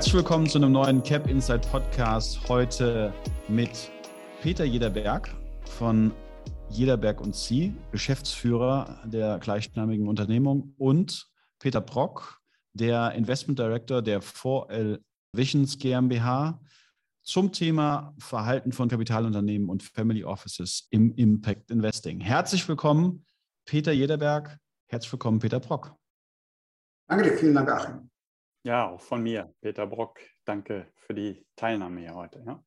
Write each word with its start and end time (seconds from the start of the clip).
Herzlich 0.00 0.14
willkommen 0.14 0.46
zu 0.46 0.56
einem 0.56 0.72
neuen 0.72 1.02
Cap 1.02 1.28
Inside 1.28 1.60
Podcast. 1.70 2.48
Heute 2.48 3.12
mit 3.48 3.90
Peter 4.40 4.64
Jederberg 4.64 5.28
von 5.76 6.10
Jederberg 6.70 7.20
und 7.20 7.36
Sie, 7.36 7.74
Geschäftsführer 7.92 9.02
der 9.04 9.38
gleichnamigen 9.40 10.08
Unternehmung, 10.08 10.72
und 10.78 11.28
Peter 11.58 11.82
Brock, 11.82 12.40
der 12.72 13.12
Investment 13.12 13.58
Director 13.58 14.00
der 14.00 14.22
4L 14.22 15.00
Visions 15.36 15.76
GmbH 15.76 16.58
zum 17.22 17.52
Thema 17.52 18.14
Verhalten 18.18 18.72
von 18.72 18.88
Kapitalunternehmen 18.88 19.68
und 19.68 19.82
Family 19.82 20.24
Offices 20.24 20.86
im 20.88 21.12
Impact 21.16 21.70
Investing. 21.70 22.20
Herzlich 22.20 22.66
willkommen, 22.66 23.26
Peter 23.66 23.92
Jederberg. 23.92 24.56
Herzlich 24.88 25.12
willkommen, 25.12 25.40
Peter 25.40 25.60
Brock. 25.60 25.94
Danke 27.06 27.24
dir, 27.24 27.36
vielen 27.36 27.54
Dank, 27.54 27.68
Achim. 27.68 28.09
Ja, 28.62 28.90
auch 28.90 29.00
von 29.00 29.22
mir, 29.22 29.54
Peter 29.60 29.86
Brock. 29.86 30.18
Danke 30.44 30.92
für 30.94 31.14
die 31.14 31.46
Teilnahme 31.56 32.00
hier 32.00 32.14
heute. 32.14 32.42
Ja. 32.46 32.62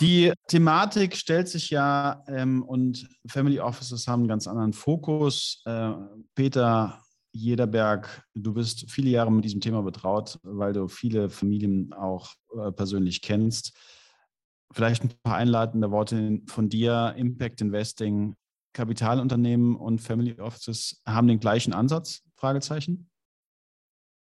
Die 0.00 0.32
Thematik 0.48 1.16
stellt 1.16 1.48
sich 1.48 1.70
ja 1.70 2.22
ähm, 2.26 2.62
und 2.62 3.08
Family 3.26 3.60
Offices 3.60 4.06
haben 4.06 4.22
einen 4.22 4.28
ganz 4.28 4.46
anderen 4.46 4.72
Fokus. 4.72 5.62
Äh, 5.64 5.92
Peter 6.34 7.00
Jederberg, 7.32 8.24
du 8.34 8.52
bist 8.52 8.90
viele 8.90 9.10
Jahre 9.10 9.32
mit 9.32 9.44
diesem 9.44 9.60
Thema 9.60 9.82
betraut, 9.82 10.38
weil 10.42 10.72
du 10.72 10.88
viele 10.88 11.30
Familien 11.30 11.92
auch 11.94 12.34
äh, 12.58 12.72
persönlich 12.72 13.22
kennst. 13.22 13.74
Vielleicht 14.72 15.04
ein 15.04 15.12
paar 15.22 15.36
einleitende 15.36 15.90
Worte 15.90 16.40
von 16.46 16.68
dir. 16.68 17.14
Impact 17.16 17.60
Investing, 17.60 18.34
Kapitalunternehmen 18.74 19.76
und 19.76 20.00
Family 20.00 20.38
Offices 20.40 21.00
haben 21.06 21.28
den 21.28 21.40
gleichen 21.40 21.72
Ansatz? 21.72 22.22
Fragezeichen. 22.36 23.08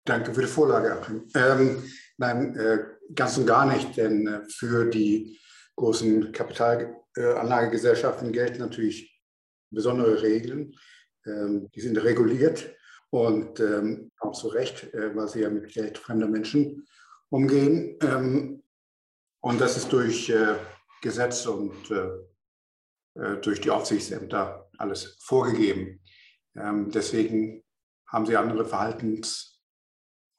Danke 0.04 0.34
für 0.34 0.42
die 0.42 0.48
Vorlage. 0.48 1.00
Ähm, 1.34 1.82
nein, 2.18 2.54
äh, 2.56 2.84
ganz 3.14 3.38
und 3.38 3.46
gar 3.46 3.64
nicht, 3.64 3.96
denn 3.96 4.26
äh, 4.26 4.42
für 4.50 4.84
die 4.84 5.40
großen 5.76 6.30
Kapitalanlagegesellschaften 6.30 8.30
gelten 8.30 8.58
natürlich 8.58 9.18
besondere 9.70 10.20
Regeln. 10.20 10.74
Ähm, 11.24 11.70
die 11.74 11.80
sind 11.80 11.96
reguliert 11.96 12.70
und 13.08 13.60
ähm, 13.60 14.12
auch 14.18 14.32
zu 14.32 14.48
Recht, 14.48 14.92
äh, 14.92 15.16
weil 15.16 15.28
sie 15.28 15.40
ja 15.40 15.48
mit 15.48 15.72
Geld 15.72 15.96
fremder 15.96 16.28
Menschen 16.28 16.86
umgehen. 17.30 17.96
Ähm, 18.02 18.62
und 19.40 19.58
das 19.58 19.78
ist 19.78 19.90
durch 19.90 20.28
äh, 20.28 20.56
Gesetz 21.00 21.46
und 21.46 21.90
äh, 21.90 22.10
äh 23.14 23.40
durch 23.40 23.60
die 23.60 23.70
Aufsichtsämter 23.70 24.68
alles 24.76 25.16
vorgegeben. 25.20 26.02
Ähm, 26.56 26.90
deswegen 26.90 27.64
haben 28.06 28.26
sie 28.26 28.36
andere 28.36 28.66
Verhaltens, 28.66 29.53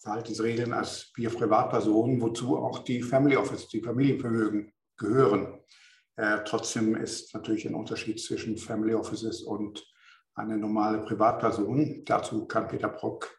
Verhaltensregeln 0.06 0.72
als 0.72 1.12
wir 1.16 1.32
Privatpersonen, 1.32 2.22
wozu 2.22 2.58
auch 2.58 2.80
die 2.84 3.02
Family 3.02 3.36
Office, 3.38 3.68
die 3.70 3.82
Familienvermögen 3.82 4.72
gehören. 4.98 5.60
Äh, 6.16 6.44
trotzdem 6.46 6.96
ist 6.96 7.34
natürlich 7.34 7.68
ein 7.68 7.74
Unterschied 7.74 8.22
zwischen 8.22 8.56
Family 8.56 8.94
Offices 8.94 9.42
und 9.42 9.84
eine 10.36 10.58
normale 10.58 11.00
Privatperson. 11.00 12.06
Dazu 12.06 12.46
kann 12.46 12.68
Peter 12.68 12.90
Brock 12.90 13.36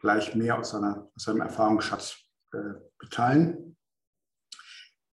gleich 0.00 0.34
mehr 0.34 0.58
aus, 0.58 0.70
seiner, 0.70 1.08
aus 1.14 1.22
seinem 1.22 1.42
Erfahrungsschatz 1.42 2.16
äh, 2.52 2.74
beteilen. 2.98 3.76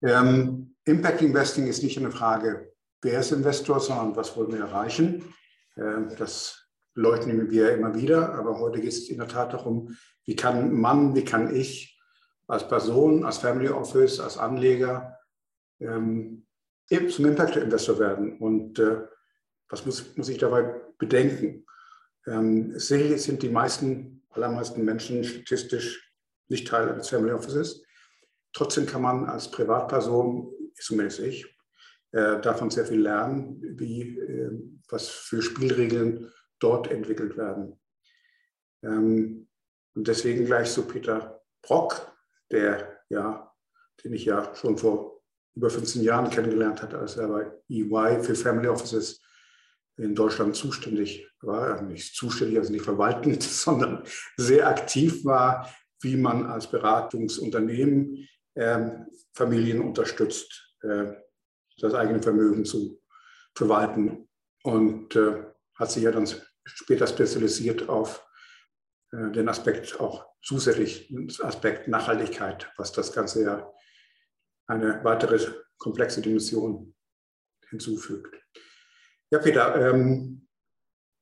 Ähm, 0.02 0.76
Impact 0.86 1.22
Investing 1.22 1.68
ist 1.68 1.84
nicht 1.84 1.98
eine 1.98 2.12
Frage, 2.12 2.74
wer 3.02 3.20
ist 3.20 3.34
Investor, 3.34 3.82
sondern 3.82 4.16
was 4.16 4.38
wollen 4.38 4.54
wir 4.54 4.62
erreichen. 4.62 5.34
Äh, 5.76 6.16
das 6.18 6.61
leugnen 6.94 7.50
wir 7.50 7.74
immer 7.74 7.96
wieder, 7.96 8.34
aber 8.36 8.60
heute 8.60 8.82
geht 8.82 8.90
es 8.90 9.10
in 9.10 9.18
der 9.18 9.28
Tat 9.28 9.54
darum, 9.54 9.96
wie 10.26 10.36
kann 10.36 10.74
man, 10.74 11.16
wie 11.16 11.24
kann 11.24 11.56
ich 11.56 12.00
als 12.48 12.68
Person, 12.68 13.24
als 13.24 13.38
Family 13.38 13.70
Office, 13.70 14.20
als 14.20 14.38
Anleger 14.38 15.18
ähm, 15.80 16.46
zum 17.10 17.26
Impact 17.26 17.56
Investor 17.56 17.98
werden. 18.00 18.38
Und 18.40 18.78
äh, 18.80 19.02
was 19.70 19.86
muss, 19.86 20.18
muss 20.18 20.30
ich 20.30 20.38
dabei 20.38 20.82
bedenken? 20.98 21.66
Ähm, 22.28 22.78
sicherlich 22.78 23.22
sind 23.24 23.42
die 23.42 23.50
meisten, 23.50 24.24
allermeisten 24.30 24.84
Menschen 24.84 25.24
statistisch 25.24 26.14
nicht 26.50 26.68
Teil 26.68 26.90
eines 26.90 27.10
Family 27.10 27.32
Offices. 27.32 27.84
Trotzdem 28.54 28.86
kann 28.86 29.02
man 29.02 29.26
als 29.26 29.50
Privatperson, 29.50 30.54
zumindest 30.76 31.20
ich, 31.22 31.46
äh, 32.12 32.42
davon 32.42 32.70
sehr 32.70 32.86
viel 32.86 33.00
lernen, 33.00 33.62
wie, 33.80 34.20
äh, 34.20 34.52
was 34.90 35.08
für 35.08 35.42
Spielregeln 35.42 36.30
dort 36.62 36.90
entwickelt 36.90 37.38
werden. 37.38 37.80
Ähm, 38.84 39.48
und 39.94 40.08
deswegen 40.08 40.46
gleich 40.46 40.70
so 40.70 40.84
Peter 40.84 41.42
Brock, 41.62 42.16
der 42.50 43.02
ja, 43.10 43.54
den 44.04 44.14
ich 44.14 44.26
ja 44.26 44.56
schon 44.56 44.78
vor 44.78 45.22
über 45.56 45.70
15 45.70 46.02
Jahren 46.02 46.30
kennengelernt 46.30 46.82
hatte, 46.82 46.98
als 46.98 47.18
er 47.18 47.28
bei 47.28 47.52
EY 47.70 48.24
für 48.24 48.36
Family 48.36 48.70
Offices 48.70 49.22
in 49.98 50.16
Deutschland 50.16 50.56
zuständig 50.56 51.30
war, 51.42 51.82
nicht 51.82 52.16
zuständig, 52.16 52.58
also 52.58 52.72
nicht 52.72 52.86
verwaltend, 52.86 53.44
sondern 53.44 54.04
sehr 54.38 54.68
aktiv 54.68 55.26
war, 55.26 55.70
wie 56.02 56.16
man 56.16 56.46
als 56.46 56.72
Beratungsunternehmen 56.72 58.28
ähm, 58.56 59.08
Familien 59.34 59.82
unterstützt, 59.82 60.76
äh, 60.82 61.14
das 61.80 61.94
eigene 61.94 62.22
Vermögen 62.22 62.66
zu 62.66 63.02
verwalten. 63.54 64.30
Und 64.64 65.16
äh, 65.16 65.44
hat 65.76 65.92
sich 65.92 66.04
ja 66.04 66.12
dann 66.12 66.28
später 66.66 67.08
spezialisiert 67.08 67.90
auf 67.90 68.26
äh, 69.12 69.32
den 69.32 69.50
Aspekt 69.50 70.00
auch 70.00 70.26
zusätzlich, 70.42 71.14
Aspekt 71.42 71.88
Nachhaltigkeit, 71.88 72.72
was 72.78 72.92
das 72.92 73.14
Ganze 73.14 73.44
ja 73.44 73.74
eine 74.68 75.04
weitere 75.04 75.40
komplexe 75.78 76.22
Dimension 76.22 76.96
hinzufügt. 77.70 78.36
Ja, 79.32 79.40
Peter, 79.40 79.76
ähm, 79.90 80.48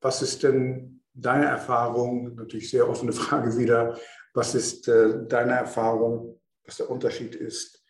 was 0.02 0.22
ist 0.22 0.44
denn 0.44 1.04
deine 1.14 1.46
Erfahrung? 1.46 2.36
Natürlich 2.36 2.70
sehr 2.70 2.88
offene 2.88 3.12
Frage 3.12 3.58
wieder. 3.58 4.00
Was 4.34 4.56
ist 4.56 4.88
äh, 4.88 5.26
deine 5.28 5.54
Erfahrung, 5.54 6.42
was 6.64 6.78
der 6.78 6.90
Unterschied 6.90 7.36
ist, 7.36 7.84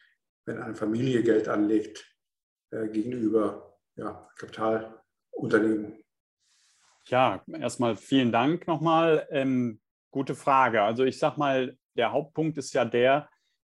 wenn 0.45 0.59
eine 0.59 0.75
Familie 0.75 1.23
Geld 1.23 1.47
anlegt 1.47 2.05
äh, 2.71 2.87
gegenüber 2.87 3.77
ja, 3.95 4.29
Kapitalunternehmen? 4.37 5.98
Ja, 7.09 7.43
erstmal 7.59 7.95
vielen 7.95 8.31
Dank 8.31 8.67
nochmal. 8.67 9.27
Ähm, 9.31 9.79
gute 10.11 10.35
Frage. 10.35 10.83
Also 10.83 11.05
ich 11.05 11.17
sage 11.17 11.39
mal, 11.39 11.75
der 11.97 12.11
Hauptpunkt 12.11 12.57
ist 12.59 12.73
ja 12.73 12.85
der, 12.85 13.29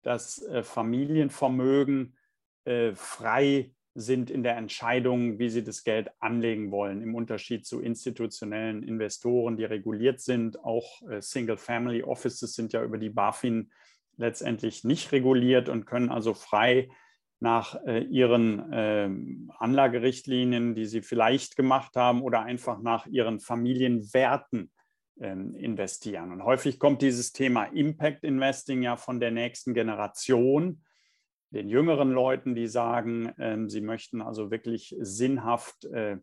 dass 0.01 0.41
äh, 0.43 0.63
Familienvermögen 0.63 2.17
äh, 2.65 2.93
frei 2.93 3.71
sind 3.93 4.29
in 4.29 4.43
der 4.43 4.57
Entscheidung, 4.57 5.39
wie 5.39 5.49
sie 5.49 5.63
das 5.63 5.85
Geld 5.85 6.09
anlegen 6.19 6.71
wollen, 6.71 7.01
im 7.01 7.15
Unterschied 7.15 7.65
zu 7.65 7.79
institutionellen 7.79 8.83
Investoren, 8.83 9.55
die 9.55 9.65
reguliert 9.65 10.19
sind. 10.19 10.61
Auch 10.63 11.01
äh, 11.09 11.21
Single-Family 11.21 12.03
Offices 12.03 12.53
sind 12.53 12.73
ja 12.73 12.83
über 12.83 12.97
die 12.97 13.09
BaFin 13.09 13.71
letztendlich 14.17 14.83
nicht 14.83 15.13
reguliert 15.13 15.69
und 15.69 15.85
können 15.85 16.09
also 16.09 16.33
frei 16.33 16.89
nach 17.41 17.75
äh, 17.85 18.03
ihren 18.03 18.71
äh, 18.71 19.09
Anlagerichtlinien, 19.57 20.75
die 20.75 20.85
sie 20.85 21.01
vielleicht 21.01 21.55
gemacht 21.55 21.95
haben, 21.95 22.21
oder 22.21 22.41
einfach 22.43 22.79
nach 22.79 23.07
ihren 23.07 23.39
Familienwerten 23.39 24.71
ähm, 25.19 25.55
investieren. 25.55 26.31
Und 26.31 26.43
häufig 26.43 26.79
kommt 26.79 27.01
dieses 27.01 27.33
Thema 27.33 27.65
Impact 27.65 28.23
Investing 28.23 28.83
ja 28.83 28.95
von 28.95 29.19
der 29.19 29.31
nächsten 29.31 29.73
Generation 29.73 30.83
den 31.51 31.67
jüngeren 31.67 32.11
Leuten, 32.11 32.55
die 32.55 32.67
sagen, 32.67 33.33
ähm, 33.37 33.69
sie 33.69 33.81
möchten 33.81 34.21
also 34.21 34.51
wirklich 34.51 34.95
sinnhaft 34.99 35.85
äh, 35.85 36.17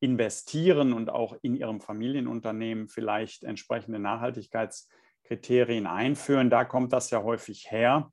investieren 0.00 0.92
und 0.92 1.10
auch 1.10 1.36
in 1.42 1.54
ihrem 1.54 1.80
Familienunternehmen 1.80 2.88
vielleicht 2.88 3.44
entsprechende 3.44 4.00
Nachhaltigkeitskriterien 4.00 5.86
einführen. 5.86 6.50
Da 6.50 6.64
kommt 6.64 6.92
das 6.92 7.10
ja 7.10 7.22
häufig 7.22 7.70
her 7.70 8.10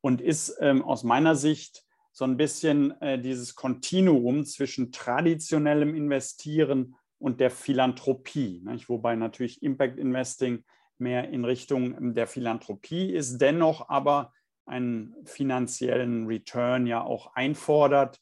und 0.00 0.22
ist 0.22 0.56
ähm, 0.60 0.82
aus 0.82 1.04
meiner 1.04 1.34
Sicht 1.34 1.85
so 2.16 2.24
ein 2.24 2.38
bisschen 2.38 2.98
äh, 3.02 3.20
dieses 3.20 3.56
Kontinuum 3.56 4.46
zwischen 4.46 4.90
traditionellem 4.90 5.94
Investieren 5.94 6.96
und 7.18 7.40
der 7.40 7.50
Philanthropie, 7.50 8.62
nicht? 8.64 8.88
wobei 8.88 9.16
natürlich 9.16 9.62
Impact 9.62 9.98
Investing 9.98 10.64
mehr 10.96 11.28
in 11.28 11.44
Richtung 11.44 12.14
der 12.14 12.26
Philanthropie 12.26 13.12
ist, 13.12 13.36
dennoch 13.36 13.90
aber 13.90 14.32
einen 14.64 15.14
finanziellen 15.26 16.26
Return 16.26 16.86
ja 16.86 17.02
auch 17.02 17.34
einfordert. 17.34 18.18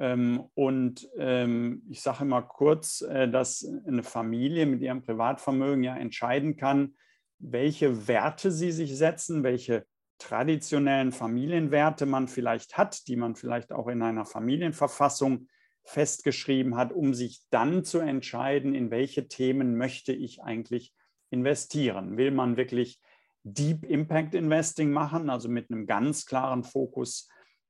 Ähm, 0.00 0.42
und 0.54 1.08
ähm, 1.16 1.84
ich 1.88 2.02
sage 2.02 2.24
immer 2.24 2.42
kurz, 2.42 3.02
äh, 3.02 3.28
dass 3.28 3.64
eine 3.86 4.02
Familie 4.02 4.66
mit 4.66 4.82
ihrem 4.82 5.02
Privatvermögen 5.02 5.84
ja 5.84 5.96
entscheiden 5.96 6.56
kann, 6.56 6.96
welche 7.38 8.08
Werte 8.08 8.50
sie 8.50 8.72
sich 8.72 8.98
setzen, 8.98 9.44
welche 9.44 9.86
traditionellen 10.20 11.10
Familienwerte 11.10 12.06
man 12.06 12.28
vielleicht 12.28 12.78
hat, 12.78 13.08
die 13.08 13.16
man 13.16 13.34
vielleicht 13.34 13.72
auch 13.72 13.88
in 13.88 14.02
einer 14.02 14.24
Familienverfassung 14.24 15.48
festgeschrieben 15.82 16.76
hat, 16.76 16.92
um 16.92 17.14
sich 17.14 17.40
dann 17.50 17.84
zu 17.84 17.98
entscheiden, 17.98 18.74
in 18.74 18.90
welche 18.90 19.26
Themen 19.26 19.76
möchte 19.76 20.12
ich 20.12 20.42
eigentlich 20.42 20.94
investieren. 21.30 22.16
Will 22.16 22.30
man 22.30 22.56
wirklich 22.56 23.00
Deep 23.42 23.84
Impact 23.84 24.34
Investing 24.34 24.90
machen, 24.90 25.30
also 25.30 25.48
mit 25.48 25.70
einem 25.70 25.86
ganz 25.86 26.26
klaren 26.26 26.62
Fokus 26.62 27.28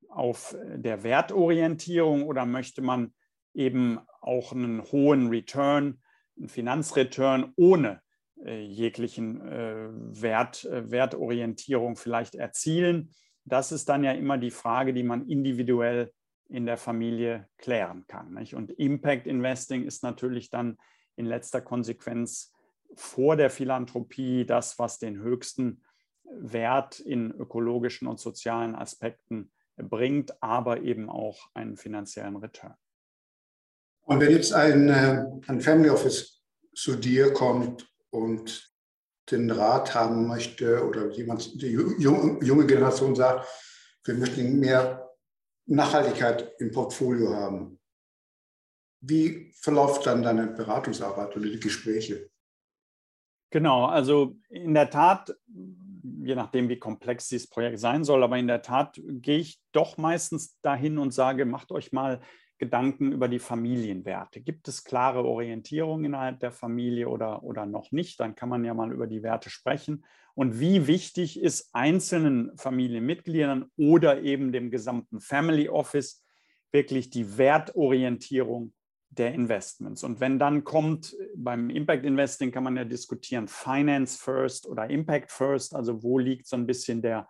auf 0.08 0.54
äh, 0.54 0.78
der 0.78 1.04
Wertorientierung 1.04 2.24
oder 2.24 2.44
möchte 2.44 2.82
man 2.82 3.14
eben 3.54 4.00
auch 4.20 4.52
einen 4.52 4.82
hohen 4.90 5.28
Return, 5.28 6.00
einen 6.36 6.48
Finanzreturn 6.48 7.52
ohne 7.56 8.02
jeglichen 8.44 9.40
äh, 9.46 9.88
Wert, 9.90 10.64
äh, 10.64 10.90
Wertorientierung 10.90 11.96
vielleicht 11.96 12.34
erzielen? 12.34 13.10
Das 13.44 13.72
ist 13.72 13.88
dann 13.88 14.04
ja 14.04 14.12
immer 14.12 14.38
die 14.38 14.50
Frage, 14.50 14.94
die 14.94 15.02
man 15.02 15.26
individuell 15.26 16.12
in 16.48 16.66
der 16.66 16.76
Familie 16.76 17.48
klären 17.58 18.06
kann. 18.06 18.34
Nicht? 18.34 18.54
Und 18.54 18.70
Impact 18.72 19.26
Investing 19.26 19.84
ist 19.84 20.02
natürlich 20.02 20.50
dann 20.50 20.78
in 21.16 21.26
letzter 21.26 21.60
Konsequenz 21.60 22.52
vor 22.94 23.36
der 23.36 23.50
Philanthropie 23.50 24.44
das, 24.44 24.78
was 24.78 24.98
den 24.98 25.20
höchsten 25.20 25.82
Wert 26.24 27.00
in 27.00 27.30
ökologischen 27.30 28.08
und 28.08 28.18
sozialen 28.20 28.74
Aspekten 28.74 29.52
bringt, 29.76 30.42
aber 30.42 30.82
eben 30.82 31.08
auch 31.08 31.50
einen 31.54 31.76
finanziellen 31.76 32.36
Return. 32.36 32.74
Und 34.02 34.20
wenn 34.20 34.30
jetzt 34.30 34.52
ein, 34.52 34.88
äh, 34.88 35.24
ein 35.46 35.60
Family 35.60 35.90
Office 35.90 36.42
zu 36.74 36.96
dir 36.96 37.32
kommt 37.32 37.89
und 38.10 38.70
den 39.30 39.50
Rat 39.50 39.94
haben 39.94 40.26
möchte 40.26 40.84
oder 40.86 41.10
jemand, 41.10 41.62
die 41.62 41.70
junge 41.70 42.66
Generation 42.66 43.14
sagt, 43.14 43.46
wir 44.04 44.14
möchten 44.14 44.58
mehr 44.58 45.08
Nachhaltigkeit 45.66 46.52
im 46.58 46.72
Portfolio 46.72 47.34
haben. 47.34 47.78
Wie 49.00 49.52
verläuft 49.54 50.06
dann 50.06 50.22
deine 50.22 50.48
Beratungsarbeit 50.48 51.36
oder 51.36 51.48
die 51.48 51.60
Gespräche? 51.60 52.30
Genau, 53.50 53.86
also 53.86 54.36
in 54.48 54.74
der 54.74 54.90
Tat, 54.90 55.34
je 55.46 56.34
nachdem, 56.34 56.68
wie 56.68 56.78
komplex 56.78 57.28
dieses 57.28 57.48
Projekt 57.48 57.80
sein 57.80 58.04
soll, 58.04 58.22
aber 58.22 58.38
in 58.38 58.46
der 58.46 58.62
Tat 58.62 59.00
gehe 59.04 59.38
ich 59.38 59.60
doch 59.72 59.96
meistens 59.96 60.60
dahin 60.60 60.98
und 60.98 61.12
sage, 61.12 61.46
macht 61.46 61.72
euch 61.72 61.92
mal 61.92 62.20
Gedanken 62.60 63.10
über 63.10 63.26
die 63.26 63.38
Familienwerte. 63.38 64.42
Gibt 64.42 64.68
es 64.68 64.84
klare 64.84 65.24
Orientierung 65.24 66.04
innerhalb 66.04 66.40
der 66.40 66.52
Familie 66.52 67.08
oder, 67.08 67.42
oder 67.42 67.64
noch 67.64 67.90
nicht? 67.90 68.20
Dann 68.20 68.34
kann 68.34 68.50
man 68.50 68.64
ja 68.64 68.74
mal 68.74 68.92
über 68.92 69.06
die 69.06 69.22
Werte 69.22 69.48
sprechen. 69.48 70.04
Und 70.34 70.60
wie 70.60 70.86
wichtig 70.86 71.40
ist 71.40 71.70
einzelnen 71.72 72.54
Familienmitgliedern 72.58 73.64
oder 73.78 74.20
eben 74.20 74.52
dem 74.52 74.70
gesamten 74.70 75.20
Family 75.20 75.70
Office 75.70 76.22
wirklich 76.70 77.08
die 77.08 77.38
Wertorientierung 77.38 78.74
der 79.08 79.32
Investments. 79.32 80.04
Und 80.04 80.20
wenn 80.20 80.38
dann 80.38 80.62
kommt, 80.62 81.16
beim 81.34 81.70
Impact 81.70 82.04
Investing 82.04 82.52
kann 82.52 82.64
man 82.64 82.76
ja 82.76 82.84
diskutieren, 82.84 83.48
Finance 83.48 84.18
First 84.22 84.66
oder 84.66 84.90
Impact 84.90 85.32
First, 85.32 85.74
also 85.74 86.02
wo 86.02 86.18
liegt 86.18 86.46
so 86.46 86.56
ein 86.56 86.66
bisschen 86.66 87.00
der, 87.00 87.26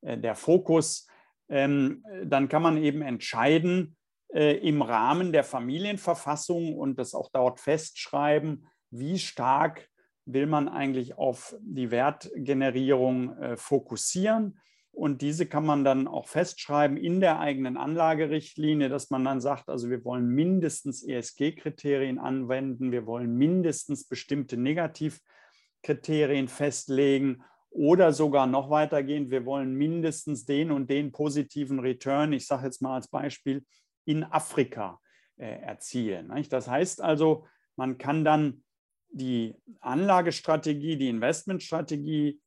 äh, 0.00 0.18
der 0.18 0.34
Fokus, 0.34 1.06
ähm, 1.48 2.04
dann 2.24 2.48
kann 2.48 2.62
man 2.62 2.78
eben 2.78 3.00
entscheiden 3.00 3.96
äh, 4.34 4.56
im 4.66 4.82
Rahmen 4.82 5.32
der 5.32 5.44
Familienverfassung 5.44 6.76
und 6.76 6.98
das 6.98 7.14
auch 7.14 7.30
dort 7.32 7.60
festschreiben, 7.60 8.66
wie 8.90 9.18
stark 9.18 9.88
will 10.24 10.46
man 10.46 10.68
eigentlich 10.68 11.18
auf 11.18 11.56
die 11.60 11.90
Wertgenerierung 11.90 13.36
äh, 13.38 13.56
fokussieren. 13.56 14.58
Und 14.92 15.22
diese 15.22 15.46
kann 15.46 15.64
man 15.64 15.84
dann 15.84 16.06
auch 16.06 16.28
festschreiben 16.28 16.96
in 16.98 17.20
der 17.20 17.40
eigenen 17.40 17.78
Anlagerichtlinie, 17.78 18.90
dass 18.90 19.08
man 19.10 19.24
dann 19.24 19.40
sagt, 19.40 19.68
also 19.68 19.88
wir 19.88 20.04
wollen 20.04 20.28
mindestens 20.28 21.02
ESG-Kriterien 21.02 22.18
anwenden, 22.18 22.92
wir 22.92 23.06
wollen 23.06 23.34
mindestens 23.36 24.06
bestimmte 24.06 24.58
Negativkriterien 24.58 26.46
festlegen 26.48 27.42
oder 27.70 28.12
sogar 28.12 28.46
noch 28.46 28.68
weitergehend, 28.68 29.30
wir 29.30 29.46
wollen 29.46 29.74
mindestens 29.74 30.44
den 30.44 30.70
und 30.70 30.90
den 30.90 31.10
positiven 31.10 31.80
Return, 31.80 32.34
ich 32.34 32.46
sage 32.46 32.66
jetzt 32.66 32.82
mal 32.82 32.94
als 32.94 33.08
Beispiel, 33.08 33.64
in 34.04 34.24
Afrika 34.24 35.00
äh, 35.36 35.60
erzielen. 35.62 36.28
Nicht? 36.28 36.52
Das 36.52 36.68
heißt 36.68 37.00
also, 37.00 37.46
man 37.76 37.98
kann 37.98 38.24
dann 38.24 38.64
die 39.10 39.54
Anlagestrategie, 39.80 40.96
die 40.96 41.08
Investmentstrategie 41.08 42.40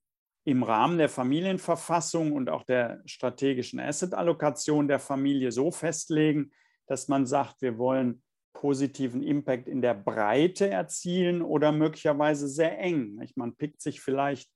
im 0.45 0.63
Rahmen 0.63 0.97
der 0.97 1.09
Familienverfassung 1.09 2.31
und 2.31 2.49
auch 2.49 2.63
der 2.63 3.01
strategischen 3.05 3.79
Assetallokation 3.79 4.87
der 4.87 4.99
Familie 4.99 5.51
so 5.51 5.71
festlegen, 5.71 6.51
dass 6.87 7.07
man 7.07 7.25
sagt, 7.25 7.61
wir 7.61 7.77
wollen 7.77 8.21
positiven 8.53 9.21
Impact 9.21 9.67
in 9.67 9.81
der 9.81 9.95
Breite 9.95 10.69
erzielen 10.69 11.41
oder 11.41 11.71
möglicherweise 11.71 12.47
sehr 12.47 12.79
eng. 12.79 13.19
Man 13.35 13.55
pickt 13.55 13.81
sich 13.81 14.01
vielleicht 14.01 14.49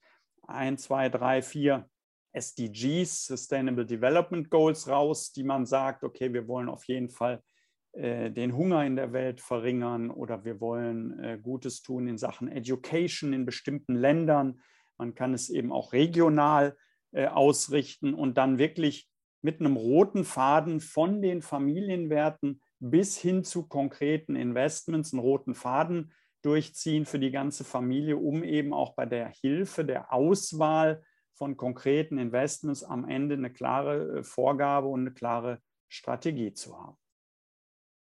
ein, 0.48 0.78
zwei, 0.78 1.10
drei, 1.10 1.42
vier 1.42 1.90
SDGs, 2.34 3.26
Sustainable 3.26 3.86
Development 3.86 4.50
Goals 4.50 4.88
raus, 4.88 5.32
die 5.32 5.44
man 5.44 5.66
sagt, 5.66 6.04
okay, 6.04 6.32
wir 6.34 6.48
wollen 6.48 6.70
auf 6.70 6.86
jeden 6.86 7.10
Fall 7.10 7.42
äh, 7.94 8.30
den 8.30 8.56
Hunger 8.56 8.86
in 8.86 8.96
der 8.96 9.14
Welt 9.14 9.42
verringern 9.42 10.12
oder 10.12 10.46
wir 10.46 10.62
wollen 10.62 11.20
äh, 11.20 11.40
Gutes 11.42 11.82
tun 11.82 12.08
in 12.08 12.18
Sachen 12.18 12.48
Education 12.48 13.34
in 13.34 13.46
bestimmten 13.46 13.96
Ländern. 13.96 14.62
Man 14.98 15.16
kann 15.16 15.34
es 15.34 15.50
eben 15.50 15.72
auch 15.72 15.92
regional 15.94 16.78
äh, 17.12 17.28
ausrichten 17.28 18.14
und 18.14 18.38
dann 18.38 18.60
wirklich 18.60 19.10
mit 19.42 19.60
einem 19.60 19.78
roten 19.78 20.26
Faden 20.26 20.82
von 20.82 21.22
den 21.22 21.42
Familienwerten 21.42 22.62
bis 22.80 23.18
hin 23.18 23.44
zu 23.44 23.68
konkreten 23.68 24.36
Investments 24.36 25.14
einen 25.14 25.22
roten 25.22 25.56
Faden 25.56 26.12
durchziehen 26.42 27.06
für 27.06 27.20
die 27.20 27.32
ganze 27.32 27.64
Familie, 27.64 28.18
um 28.18 28.44
eben 28.44 28.74
auch 28.74 28.94
bei 28.96 29.06
der 29.06 29.30
Hilfe, 29.30 29.84
der 29.84 30.14
Auswahl 30.14 31.04
von 31.40 31.56
konkreten 31.56 32.18
Investments 32.18 32.84
am 32.84 33.08
Ende 33.08 33.36
eine 33.36 33.52
klare 33.52 34.20
äh, 34.20 34.24
Vorgabe 34.24 34.88
und 34.88 35.00
eine 35.00 35.14
klare 35.14 35.62
Strategie 35.88 36.54
zu 36.54 36.78
haben. 36.78 36.98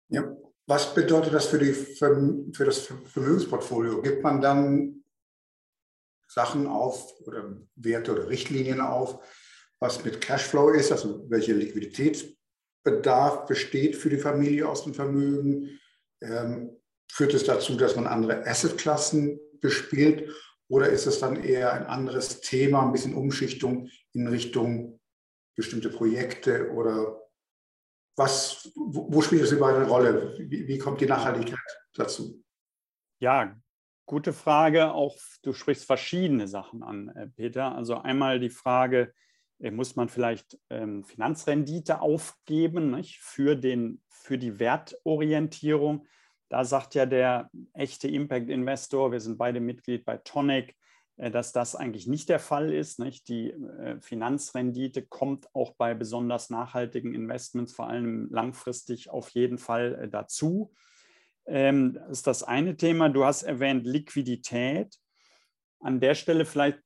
Ja. 0.08 0.34
Was 0.66 0.94
bedeutet 0.94 1.32
das 1.32 1.46
für, 1.46 1.58
die, 1.58 1.72
für 1.72 2.64
das 2.66 2.80
Vermögensportfolio? 2.80 4.02
Gibt 4.02 4.22
man 4.22 4.42
dann 4.42 5.02
Sachen 6.26 6.66
auf 6.66 7.18
oder 7.22 7.56
Werte 7.74 8.12
oder 8.12 8.28
Richtlinien 8.28 8.82
auf, 8.82 9.24
was 9.80 10.04
mit 10.04 10.20
Cashflow 10.20 10.70
ist, 10.70 10.92
also 10.92 11.24
welcher 11.30 11.54
Liquiditätsbedarf 11.54 13.46
besteht 13.46 13.96
für 13.96 14.10
die 14.10 14.18
Familie 14.18 14.68
aus 14.68 14.84
dem 14.84 14.92
Vermögen. 14.92 15.80
Ähm, 16.20 16.76
führt 17.10 17.32
es 17.32 17.44
dazu, 17.44 17.74
dass 17.76 17.96
man 17.96 18.06
andere 18.06 18.46
Assetklassen 18.46 19.40
bespielt 19.60 20.30
oder 20.68 20.88
ist 20.88 21.06
es 21.06 21.20
dann 21.20 21.42
eher 21.42 21.72
ein 21.72 21.86
anderes 21.86 22.40
Thema, 22.40 22.84
ein 22.84 22.92
bisschen 22.92 23.14
Umschichtung 23.14 23.88
in 24.12 24.28
Richtung 24.28 25.00
bestimmte 25.56 25.90
Projekte 25.90 26.70
oder 26.72 27.20
was, 28.16 28.72
wo, 28.74 29.20
spielt 29.22 29.42
es 29.42 29.52
überall 29.52 29.76
eine 29.76 29.88
Rolle? 29.88 30.34
Wie, 30.38 30.66
wie 30.66 30.78
kommt 30.78 31.00
die 31.00 31.06
Nachhaltigkeit 31.06 31.58
dazu? 31.94 32.42
Ja, 33.20 33.56
Gute 34.08 34.32
Frage. 34.32 34.94
Auch 34.94 35.18
du 35.42 35.52
sprichst 35.52 35.84
verschiedene 35.84 36.48
Sachen 36.48 36.82
an, 36.82 37.10
äh, 37.10 37.26
Peter. 37.26 37.76
Also 37.76 37.98
einmal 37.98 38.40
die 38.40 38.48
Frage, 38.48 39.12
äh, 39.58 39.70
muss 39.70 39.96
man 39.96 40.08
vielleicht 40.08 40.58
ähm, 40.70 41.04
Finanzrendite 41.04 42.00
aufgeben 42.00 42.92
nicht? 42.92 43.18
Für, 43.18 43.54
den, 43.54 44.00
für 44.08 44.38
die 44.38 44.58
Wertorientierung? 44.58 46.06
Da 46.48 46.64
sagt 46.64 46.94
ja 46.94 47.06
der 47.06 47.50
echte 47.74 48.08
Impact-Investor, 48.08 49.12
wir 49.12 49.20
sind 49.20 49.38
beide 49.38 49.60
Mitglied 49.60 50.04
bei 50.04 50.16
Tonic, 50.16 50.76
äh, 51.16 51.30
dass 51.30 51.52
das 51.52 51.76
eigentlich 51.76 52.06
nicht 52.06 52.28
der 52.28 52.38
Fall 52.38 52.72
ist. 52.72 52.98
Nicht? 52.98 53.28
Die 53.28 53.54
Finanzrendite 54.00 55.02
kommt 55.02 55.54
auch 55.54 55.74
bei 55.76 55.94
besonders 55.94 56.50
nachhaltigen 56.50 57.14
Investments, 57.14 57.74
vor 57.74 57.88
allem 57.88 58.28
langfristig, 58.30 59.10
auf 59.10 59.30
jeden 59.30 59.58
Fall 59.58 60.08
dazu. 60.10 60.72
Ähm, 61.48 61.94
das 61.94 62.10
ist 62.10 62.26
das 62.26 62.42
eine 62.42 62.76
Thema. 62.76 63.08
Du 63.08 63.24
hast 63.24 63.42
erwähnt 63.42 63.86
Liquidität. 63.86 64.94
An 65.80 66.00
der 66.00 66.14
Stelle 66.14 66.44
vielleicht 66.44 66.78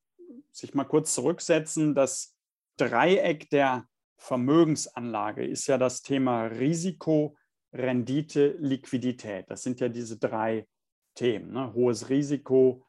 sich 0.52 0.74
mal 0.74 0.84
kurz 0.84 1.14
zurücksetzen. 1.14 1.94
Das 1.94 2.36
Dreieck 2.76 3.50
der 3.50 3.86
Vermögensanlage 4.16 5.44
ist 5.44 5.66
ja 5.66 5.78
das 5.78 6.02
Thema 6.02 6.44
Risiko, 6.44 7.36
Rendite, 7.72 8.56
Liquidität. 8.58 9.50
Das 9.50 9.62
sind 9.62 9.80
ja 9.80 9.88
diese 9.88 10.18
drei 10.18 10.66
Themen. 11.14 11.52
Ne? 11.52 11.72
Hohes 11.74 12.08
Risiko, 12.10 12.84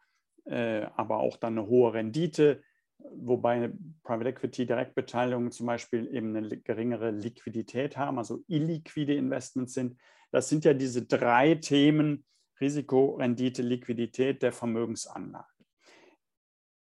äh, 0.46 0.86
aber 0.96 1.18
auch 1.18 1.38
dann 1.38 1.58
eine 1.58 1.68
hohe 1.68 1.94
Rendite, 1.94 2.62
wobei 3.00 3.72
Private 4.04 4.30
Equity 4.30 4.66
Direktbeteiligungen 4.66 5.52
zum 5.52 5.68
Beispiel 5.68 6.14
eben 6.14 6.36
eine 6.36 6.58
geringere 6.58 7.12
Liquidität 7.12 7.98
haben, 7.98 8.18
also 8.18 8.44
illiquide 8.48 9.16
Investments 9.16 9.74
sind. 9.74 9.98
Das 10.32 10.50
sind 10.50 10.66
ja 10.66 10.74
diese 10.74 11.06
drei 11.06 11.56
Themen 11.56 12.26
Risiko, 12.60 13.16
Rendite, 13.16 13.62
Liquidität 13.62 14.42
der 14.42 14.52
Vermögensanlage. 14.52 15.48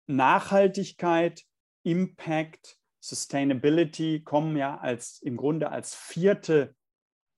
Nachhaltigkeit, 0.06 1.42
Impact, 1.82 2.78
Sustainability 3.00 4.22
kommen 4.22 4.56
ja 4.56 4.78
als 4.78 5.20
im 5.22 5.36
Grunde 5.36 5.70
als 5.70 5.94
vierte, 5.94 6.74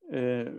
äh, 0.09 0.51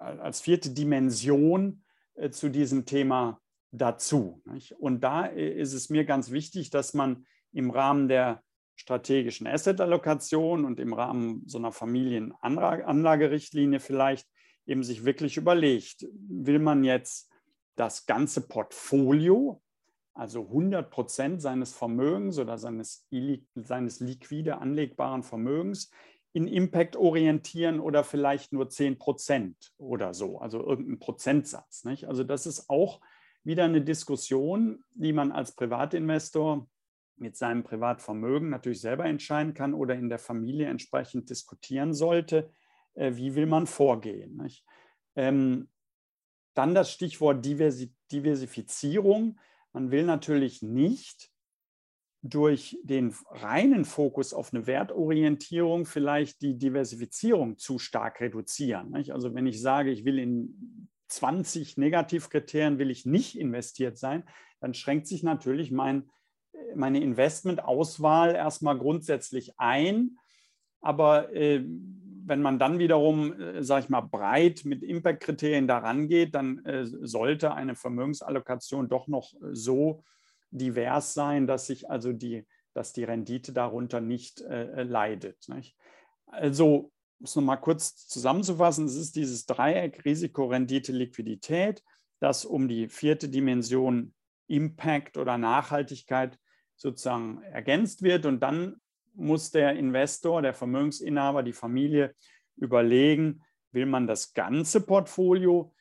als 0.00 0.40
vierte 0.40 0.70
Dimension 0.70 1.82
äh, 2.14 2.30
zu 2.30 2.48
diesem 2.48 2.86
Thema 2.86 3.40
dazu. 3.70 4.42
Nicht? 4.46 4.72
Und 4.72 5.02
da 5.02 5.26
ist 5.26 5.72
es 5.72 5.90
mir 5.90 6.04
ganz 6.04 6.30
wichtig, 6.30 6.70
dass 6.70 6.94
man 6.94 7.26
im 7.52 7.70
Rahmen 7.70 8.08
der 8.08 8.42
strategischen 8.76 9.46
Asset-Allokation 9.46 10.64
und 10.64 10.80
im 10.80 10.92
Rahmen 10.92 11.42
so 11.46 11.58
einer 11.58 11.72
Familienanlagerichtlinie 11.72 13.80
vielleicht 13.80 14.28
eben 14.66 14.82
sich 14.82 15.04
wirklich 15.04 15.36
überlegt, 15.36 16.06
will 16.28 16.58
man 16.58 16.84
jetzt 16.84 17.30
das 17.76 18.06
ganze 18.06 18.48
Portfolio, 18.48 19.62
also 20.14 20.42
100 20.42 20.90
Prozent 20.90 21.42
seines 21.42 21.72
Vermögens 21.72 22.38
oder 22.38 22.58
seines, 22.58 23.06
seines 23.54 24.00
liquide 24.00 24.58
anlegbaren 24.58 25.22
Vermögens 25.22 25.90
in 26.32 26.48
Impact 26.48 26.96
orientieren 26.96 27.78
oder 27.80 28.04
vielleicht 28.04 28.52
nur 28.52 28.68
10 28.68 28.98
Prozent 28.98 29.72
oder 29.76 30.14
so, 30.14 30.38
also 30.38 30.64
irgendein 30.64 30.98
Prozentsatz. 30.98 31.84
Nicht? 31.84 32.06
Also 32.06 32.24
das 32.24 32.46
ist 32.46 32.70
auch 32.70 33.00
wieder 33.44 33.64
eine 33.64 33.82
Diskussion, 33.82 34.82
die 34.94 35.12
man 35.12 35.32
als 35.32 35.54
Privatinvestor 35.54 36.66
mit 37.16 37.36
seinem 37.36 37.62
Privatvermögen 37.62 38.48
natürlich 38.48 38.80
selber 38.80 39.04
entscheiden 39.04 39.54
kann 39.54 39.74
oder 39.74 39.94
in 39.94 40.08
der 40.08 40.18
Familie 40.18 40.66
entsprechend 40.66 41.28
diskutieren 41.28 41.92
sollte, 41.92 42.50
äh, 42.94 43.14
wie 43.14 43.34
will 43.34 43.46
man 43.46 43.66
vorgehen. 43.66 44.48
Ähm, 45.14 45.68
dann 46.54 46.74
das 46.74 46.90
Stichwort 46.92 47.44
Diversifizierung. 47.44 49.38
Man 49.72 49.90
will 49.90 50.04
natürlich 50.04 50.62
nicht 50.62 51.31
durch 52.22 52.78
den 52.84 53.12
reinen 53.30 53.84
Fokus 53.84 54.32
auf 54.32 54.54
eine 54.54 54.68
Wertorientierung 54.68 55.86
vielleicht 55.86 56.40
die 56.40 56.56
Diversifizierung 56.56 57.58
zu 57.58 57.80
stark 57.80 58.20
reduzieren. 58.20 58.94
Also 59.10 59.34
wenn 59.34 59.46
ich 59.46 59.60
sage, 59.60 59.90
ich 59.90 60.04
will 60.04 60.20
in 60.20 60.88
20 61.08 61.76
Negativkriterien 61.76 62.78
will 62.78 62.90
ich 62.90 63.04
nicht 63.06 63.38
investiert 63.38 63.98
sein, 63.98 64.22
dann 64.60 64.72
schränkt 64.72 65.08
sich 65.08 65.24
natürlich 65.24 65.72
mein, 65.72 66.08
meine 66.76 67.02
Investmentauswahl 67.02 68.36
erstmal 68.36 68.78
grundsätzlich 68.78 69.58
ein. 69.58 70.16
Aber 70.80 71.34
äh, 71.34 71.64
wenn 72.24 72.40
man 72.40 72.60
dann 72.60 72.78
wiederum, 72.78 73.38
äh, 73.40 73.64
sage 73.64 73.84
ich 73.84 73.90
mal, 73.90 74.00
breit 74.00 74.64
mit 74.64 74.84
Impact-Kriterien 74.84 75.66
daran 75.66 76.06
geht, 76.06 76.36
dann 76.36 76.64
äh, 76.64 76.86
sollte 76.86 77.52
eine 77.52 77.74
Vermögensallokation 77.74 78.88
doch 78.88 79.08
noch 79.08 79.34
so 79.50 80.04
divers 80.52 81.14
sein, 81.14 81.46
dass 81.46 81.66
sich 81.66 81.90
also 81.90 82.12
die, 82.12 82.46
dass 82.74 82.92
die 82.92 83.04
Rendite 83.04 83.52
darunter 83.52 84.00
nicht 84.00 84.40
äh, 84.42 84.84
leidet. 84.84 85.48
Nicht? 85.48 85.76
Also 86.26 86.92
um 87.18 87.24
es 87.24 87.36
nochmal 87.36 87.60
kurz 87.60 88.08
zusammenzufassen, 88.08 88.86
es 88.86 88.96
ist 88.96 89.16
dieses 89.16 89.46
Dreieck 89.46 90.04
Risiko, 90.04 90.46
Rendite, 90.46 90.92
Liquidität, 90.92 91.82
das 92.20 92.44
um 92.44 92.68
die 92.68 92.88
vierte 92.88 93.28
Dimension 93.28 94.14
Impact 94.48 95.16
oder 95.16 95.38
Nachhaltigkeit 95.38 96.38
sozusagen 96.76 97.42
ergänzt 97.42 98.02
wird. 98.02 98.26
Und 98.26 98.40
dann 98.40 98.76
muss 99.14 99.50
der 99.50 99.76
Investor, 99.76 100.42
der 100.42 100.54
Vermögensinhaber, 100.54 101.42
die 101.42 101.52
Familie 101.52 102.14
überlegen, 102.56 103.42
will 103.70 103.86
man 103.86 104.06
das 104.06 104.34
ganze 104.34 104.80
Portfolio 104.80 105.72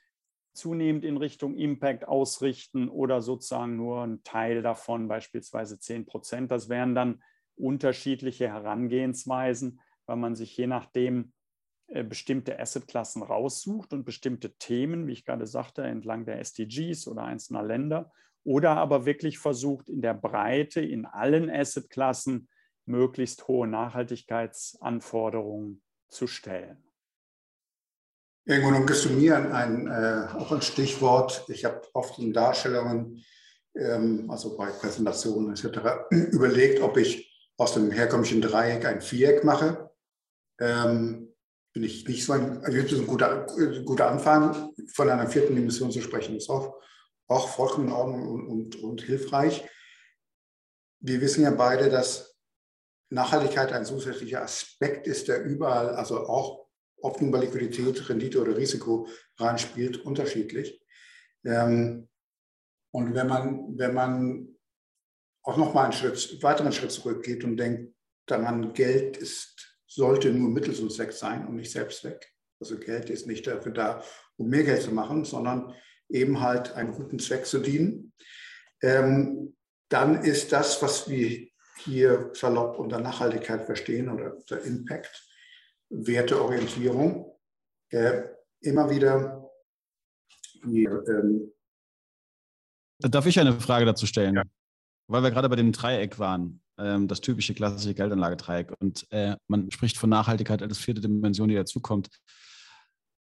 zunehmend 0.54 1.06
in 1.06 1.18
Richtung 1.18 1.56
Impact 1.56 2.08
ausrichten 2.08 2.90
oder 2.90 3.22
sozusagen 3.22 3.78
nur 3.78 4.04
ein 4.04 4.24
Teil 4.24 4.62
davon, 4.62 5.08
beispielsweise 5.08 5.80
10 5.80 6.06
Prozent. 6.06 6.52
Das 6.52 6.70
wären 6.70 6.96
dann 6.96 7.22
unterschiedliche 7.56 8.48
Herangehensweisen 8.48 9.80
weil 10.12 10.18
man 10.18 10.36
sich 10.36 10.56
je 10.58 10.68
nachdem 10.68 11.32
äh, 11.88 12.04
bestimmte 12.04 12.60
Assetklassen 12.60 13.24
raussucht 13.24 13.94
und 13.94 14.04
bestimmte 14.04 14.58
Themen, 14.58 15.08
wie 15.08 15.14
ich 15.14 15.24
gerade 15.24 15.48
sagte, 15.48 15.84
entlang 15.84 16.26
der 16.26 16.40
SDGs 16.40 17.08
oder 17.08 17.24
einzelner 17.24 17.64
Länder, 17.64 18.12
oder 18.44 18.72
aber 18.72 19.06
wirklich 19.06 19.40
versucht, 19.40 19.88
in 19.88 20.02
der 20.02 20.16
Breite, 20.16 20.82
in 20.82 21.06
allen 21.06 21.50
Assetklassen 21.50 22.50
möglichst 22.86 23.48
hohe 23.48 23.68
Nachhaltigkeitsanforderungen 23.68 25.82
zu 26.10 26.28
stellen. 26.28 26.84
Irgendwo 28.46 28.86
gesummieren, 28.86 29.52
ein, 29.52 29.88
äh, 29.88 30.28
auch 30.36 30.52
ein 30.52 30.62
Stichwort. 30.62 31.46
Ich 31.48 31.66
habe 31.66 31.82
oft 31.94 32.18
in 32.20 32.34
Darstellungen, 32.34 33.24
ähm, 33.76 34.30
also 34.30 34.58
bei 34.58 34.72
Präsentationen 34.72 35.52
etc., 35.52 35.80
überlegt, 36.10 36.82
ob 36.82 36.98
ich 36.98 37.32
aus 37.58 37.74
dem 37.76 37.92
herkömmlichen 37.92 38.42
Dreieck 38.42 38.86
ein 38.86 39.02
Viereck 39.02 39.44
mache 39.44 39.92
ähm, 40.62 41.34
bin 41.74 41.84
ich 41.84 42.08
nicht 42.08 42.24
so 42.24 42.34
ein, 42.34 42.64
also 42.64 42.96
ein 42.96 43.08
guter, 43.08 43.46
guter 43.84 44.10
Anfang, 44.10 44.74
von 44.94 45.10
einer 45.10 45.28
vierten 45.28 45.56
Dimension 45.56 45.92
zu 45.92 46.02
sprechen, 46.02 46.36
ist 46.36 46.50
auch, 46.50 46.80
auch 47.28 47.50
vollkommen 47.50 47.88
in 47.88 47.94
Ordnung 47.94 48.28
und, 48.28 48.48
und, 48.48 48.84
und 48.84 49.02
hilfreich. 49.02 49.68
Wir 51.00 51.20
wissen 51.20 51.44
ja 51.44 51.52
beide, 51.52 51.90
dass 51.90 52.38
Nachhaltigkeit 53.10 53.74
ein 53.74 53.86
zusätzlicher 53.86 54.44
Aspekt 54.44 55.08
ist, 55.08 55.28
der 55.28 55.44
überall, 55.44 55.96
also 55.96 56.28
auch 56.28 56.61
ob 57.02 57.22
nun 57.22 57.32
bei 57.32 57.40
Liquidität, 57.40 58.10
Rendite 58.10 58.42
oder 58.42 58.56
Risiko 58.56 59.08
reinspielt, 59.38 59.98
unterschiedlich. 60.06 60.82
Ähm, 61.46 62.08
und 62.92 63.16
wenn 63.16 63.28
man, 63.28 63.78
wenn 63.78 63.94
man 63.94 64.48
auch 65.44 65.58
nochmal 65.58 65.86
einen 65.86 65.94
Schritt, 65.94 66.42
weiteren 66.44 66.72
Schritt 66.72 66.92
zurückgeht 66.92 67.44
und 67.44 67.58
denkt 67.58 67.94
daran, 68.28 68.74
Geld 68.74 69.18
ist 69.18 69.72
sollte 69.94 70.32
nur 70.32 70.50
Mittel 70.50 70.74
zum 70.74 70.90
Zweck 70.90 71.12
sein 71.12 71.46
und 71.46 71.58
nicht 71.58 71.72
Selbstzweck. 71.72 72.32
Also 72.62 72.78
Geld 72.78 73.10
ist 73.10 73.28
nicht 73.28 73.46
dafür 73.46 73.74
da, 73.74 74.04
um 74.38 74.48
mehr 74.48 74.64
Geld 74.64 74.84
zu 74.84 74.92
machen, 74.92 75.26
sondern 75.26 75.74
eben 76.08 76.40
halt 76.40 76.74
einen 76.74 76.94
guten 76.94 77.20
Zweck 77.20 77.46
zu 77.46 77.60
dienen. 77.60 78.14
Ähm, 78.82 79.56
dann 79.90 80.24
ist 80.24 80.54
das, 80.54 80.82
was 80.82 81.10
wir 81.10 81.46
hier 81.80 82.30
salopp 82.34 82.80
unter 82.80 83.00
Nachhaltigkeit 83.00 83.66
verstehen 83.66 84.10
oder 84.10 84.38
unter 84.38 84.62
Impact, 84.62 85.28
Werteorientierung, 85.92 87.38
äh, 87.90 88.24
immer 88.62 88.90
wieder 88.90 89.50
die, 90.64 90.86
ähm 90.86 91.52
Darf 93.00 93.26
ich 93.26 93.40
eine 93.40 93.60
Frage 93.60 93.86
dazu 93.86 94.06
stellen? 94.06 94.36
Ja. 94.36 94.44
Weil 95.08 95.24
wir 95.24 95.32
gerade 95.32 95.50
bei 95.50 95.56
dem 95.56 95.72
Dreieck 95.72 96.20
waren 96.20 96.62
ähm, 96.78 97.08
das 97.08 97.22
typische 97.22 97.54
klassische 97.54 97.94
Geldanlagedreieck. 97.94 98.72
Und 98.80 99.06
äh, 99.12 99.36
man 99.48 99.72
spricht 99.72 99.98
von 99.98 100.10
Nachhaltigkeit 100.10 100.62
als 100.62 100.78
vierte 100.78 101.02
Dimension, 101.02 101.50
die 101.50 101.56
dazukommt. 101.56 102.10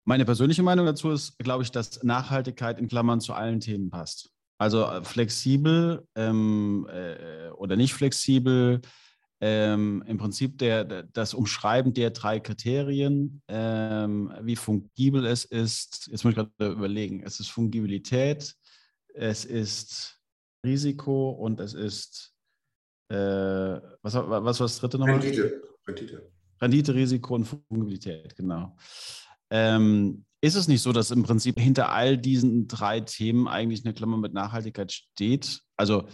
Meine 0.06 0.26
persönliche 0.26 0.64
Meinung 0.64 0.86
dazu 0.86 1.12
ist, 1.12 1.38
glaube 1.38 1.64
ich, 1.64 1.72
dass 1.72 2.04
Nachhaltigkeit 2.04 2.80
in 2.80 2.88
Klammern 2.88 3.22
zu 3.22 3.34
allen 3.34 3.60
Themen 3.60 3.90
passt. 3.90 4.32
Also 4.58 4.86
äh, 4.86 5.04
flexibel 5.04 6.06
ähm, 6.16 6.88
äh, 6.92 7.50
oder 7.52 7.76
nicht 7.76 7.94
flexibel, 7.94 8.82
ähm, 9.42 10.04
im 10.08 10.18
Prinzip 10.18 10.58
der, 10.58 11.04
das 11.04 11.34
Umschreiben 11.34 11.94
der 11.94 12.12
drei 12.12 12.40
Kriterien, 12.40 13.42
ähm, 13.48 14.34
wie 14.42 14.56
fungibel 14.56 15.26
es 15.26 15.46
ist. 15.46 16.08
Jetzt 16.12 16.24
muss 16.24 16.32
ich 16.32 16.38
gerade 16.38 16.72
überlegen. 16.74 17.24
Es 17.24 17.40
ist 17.40 17.50
Fungibilität, 17.50 18.56
es 19.14 19.46
ist 19.46 20.20
Risiko 20.66 21.32
und 21.32 21.60
es 21.60 21.74
ist 21.74 22.34
äh, 23.10 23.16
was, 23.16 24.14
was 24.14 24.60
war 24.60 24.66
das 24.66 24.80
dritte 24.80 25.00
nochmal? 25.00 25.20
Rendite. 25.20 25.62
Rendite. 25.88 26.32
Rendite, 26.62 26.94
Risiko 26.94 27.36
und 27.36 27.46
Fungibilität, 27.46 28.36
genau. 28.36 28.76
Ähm, 29.50 30.26
ist 30.42 30.56
es 30.56 30.68
nicht 30.68 30.82
so, 30.82 30.94
dass 30.94 31.12
im 31.12 31.24
Prinzip 31.24 31.60
hinter 31.60 31.92
all 31.92 32.18
diesen 32.18 32.68
drei 32.68 33.00
Themen 33.02 33.48
eigentlich 33.48 33.84
eine 33.84 33.94
Klammer 33.94 34.18
mit 34.18 34.34
Nachhaltigkeit 34.34 34.92
steht? 34.92 35.62
Also 35.76 36.08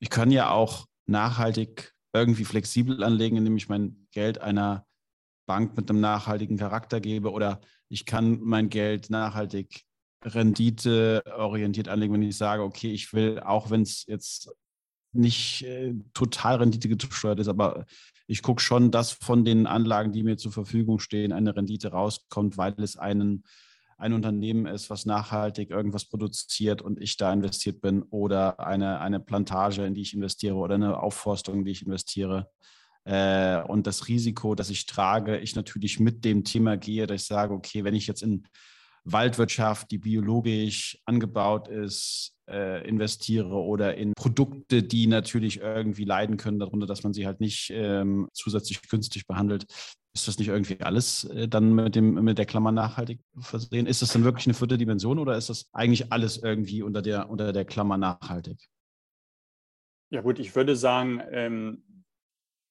ich 0.00 0.10
kann 0.10 0.30
ja 0.30 0.50
auch 0.50 0.86
nachhaltig 1.06 1.92
irgendwie 2.12 2.44
flexibel 2.44 3.02
anlegen, 3.04 3.36
indem 3.36 3.56
ich 3.56 3.68
mein 3.68 4.06
Geld 4.12 4.40
einer 4.40 4.86
Bank 5.46 5.76
mit 5.76 5.88
einem 5.88 6.00
nachhaltigen 6.00 6.58
Charakter 6.58 7.00
gebe 7.00 7.32
oder 7.32 7.60
ich 7.88 8.06
kann 8.06 8.40
mein 8.40 8.68
Geld 8.68 9.10
nachhaltig 9.10 9.84
renditeorientiert 10.24 11.88
anlegen, 11.88 12.14
wenn 12.14 12.22
ich 12.22 12.36
sage, 12.36 12.62
okay, 12.62 12.92
ich 12.92 13.12
will, 13.12 13.40
auch 13.40 13.70
wenn 13.70 13.82
es 13.82 14.04
jetzt 14.06 14.50
nicht 15.12 15.62
äh, 15.62 15.94
total 16.12 16.56
Rendite 16.56 16.88
gesteuert 16.88 17.40
ist, 17.40 17.48
aber 17.48 17.86
ich 18.26 18.42
gucke 18.42 18.60
schon, 18.60 18.90
dass 18.90 19.12
von 19.12 19.44
den 19.44 19.66
Anlagen, 19.66 20.12
die 20.12 20.22
mir 20.22 20.36
zur 20.36 20.52
Verfügung 20.52 20.98
stehen, 20.98 21.32
eine 21.32 21.56
Rendite 21.56 21.92
rauskommt, 21.92 22.58
weil 22.58 22.74
es 22.78 22.96
einen, 22.96 23.44
ein 23.98 24.12
Unternehmen 24.12 24.66
ist, 24.66 24.90
was 24.90 25.06
nachhaltig 25.06 25.70
irgendwas 25.70 26.04
produziert 26.04 26.80
und 26.80 27.00
ich 27.00 27.16
da 27.16 27.32
investiert 27.32 27.80
bin 27.80 28.02
oder 28.04 28.60
eine, 28.60 29.00
eine 29.00 29.18
Plantage, 29.18 29.84
in 29.84 29.94
die 29.94 30.02
ich 30.02 30.14
investiere 30.14 30.54
oder 30.54 30.76
eine 30.76 31.02
Aufforstung, 31.02 31.58
in 31.58 31.64
die 31.64 31.72
ich 31.72 31.84
investiere. 31.84 32.48
Äh, 33.04 33.60
und 33.62 33.88
das 33.88 34.06
Risiko, 34.06 34.54
das 34.54 34.70
ich 34.70 34.86
trage, 34.86 35.38
ich 35.38 35.56
natürlich 35.56 35.98
mit 35.98 36.24
dem 36.24 36.44
Thema 36.44 36.76
gehe, 36.76 37.08
dass 37.08 37.22
ich 37.22 37.26
sage, 37.26 37.52
okay, 37.52 37.82
wenn 37.82 37.94
ich 37.94 38.06
jetzt 38.06 38.22
in 38.22 38.44
Waldwirtschaft, 39.12 39.90
die 39.90 39.98
biologisch 39.98 40.98
angebaut 41.04 41.68
ist, 41.68 42.36
äh, 42.48 42.86
investiere 42.88 43.54
oder 43.54 43.96
in 43.96 44.14
Produkte, 44.14 44.82
die 44.82 45.06
natürlich 45.06 45.60
irgendwie 45.60 46.04
leiden 46.04 46.36
können 46.36 46.58
darunter, 46.58 46.86
dass 46.86 47.02
man 47.02 47.12
sie 47.12 47.26
halt 47.26 47.40
nicht 47.40 47.70
ähm, 47.70 48.28
zusätzlich 48.32 48.80
günstig 48.88 49.26
behandelt. 49.26 49.66
Ist 50.14 50.26
das 50.26 50.38
nicht 50.38 50.48
irgendwie 50.48 50.80
alles 50.80 51.24
äh, 51.24 51.48
dann 51.48 51.74
mit, 51.74 51.94
dem, 51.94 52.14
mit 52.24 52.38
der 52.38 52.46
Klammer 52.46 52.72
nachhaltig 52.72 53.20
versehen? 53.38 53.86
Ist 53.86 54.02
das 54.02 54.12
dann 54.12 54.24
wirklich 54.24 54.46
eine 54.46 54.54
vierte 54.54 54.78
Dimension 54.78 55.18
oder 55.18 55.36
ist 55.36 55.50
das 55.50 55.68
eigentlich 55.72 56.12
alles 56.12 56.38
irgendwie 56.38 56.82
unter 56.82 57.02
der, 57.02 57.28
unter 57.28 57.52
der 57.52 57.64
Klammer 57.64 57.98
nachhaltig? 57.98 58.58
Ja 60.10 60.22
gut, 60.22 60.38
ich 60.38 60.56
würde 60.56 60.74
sagen, 60.74 61.20
ähm, 61.30 61.84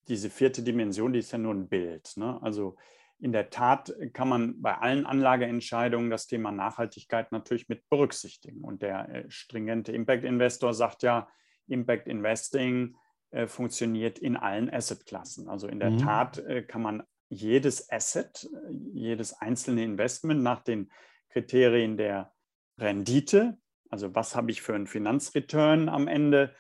diese 0.08 0.30
vierte 0.30 0.64
Dimension, 0.64 1.14
die 1.14 1.20
ist 1.20 1.32
ja 1.32 1.38
nur 1.38 1.54
ein 1.54 1.68
Bild. 1.68 2.14
Ne? 2.16 2.42
Also 2.42 2.76
in 3.20 3.32
der 3.32 3.50
Tat 3.50 3.94
kann 4.14 4.30
man 4.30 4.62
bei 4.62 4.78
allen 4.78 5.06
Anlageentscheidungen 5.06 6.10
das 6.10 6.28
Thema 6.28 6.52
Nachhaltigkeit 6.52 7.32
natürlich 7.32 7.68
mit 7.68 7.88
berücksichtigen. 7.90 8.64
Und 8.64 8.82
der 8.82 9.10
äh, 9.10 9.26
stringente 9.30 9.92
Impact 9.92 10.24
Investor 10.24 10.74
sagt 10.74 11.04
ja, 11.04 11.28
Impact 11.68 12.08
Investing 12.08 12.96
äh, 13.32 13.48
funktioniert 13.48 14.20
in 14.20 14.38
allen 14.38 14.72
Assetklassen. 14.72 15.50
Also 15.50 15.68
in 15.68 15.80
der 15.80 15.92
mhm. 15.92 15.98
Tat 16.00 16.38
äh, 16.38 16.62
kann 16.62 16.82
man 16.82 17.04
jedes 17.30 17.92
Asset, 17.92 18.48
äh, 18.54 18.74
jedes 18.94 19.34
einzelne 19.34 19.84
Investment 19.84 20.44
nach 20.44 20.62
den 20.62 20.92
Kriterien 21.30 21.98
der 21.98 22.32
Rendite, 22.78 23.58
also 23.90 24.14
was 24.14 24.36
habe 24.36 24.52
ich 24.52 24.62
für 24.62 24.76
einen 24.76 24.88
Finanzreturn 24.88 25.90
am 25.90 26.08
Ende, 26.08 26.54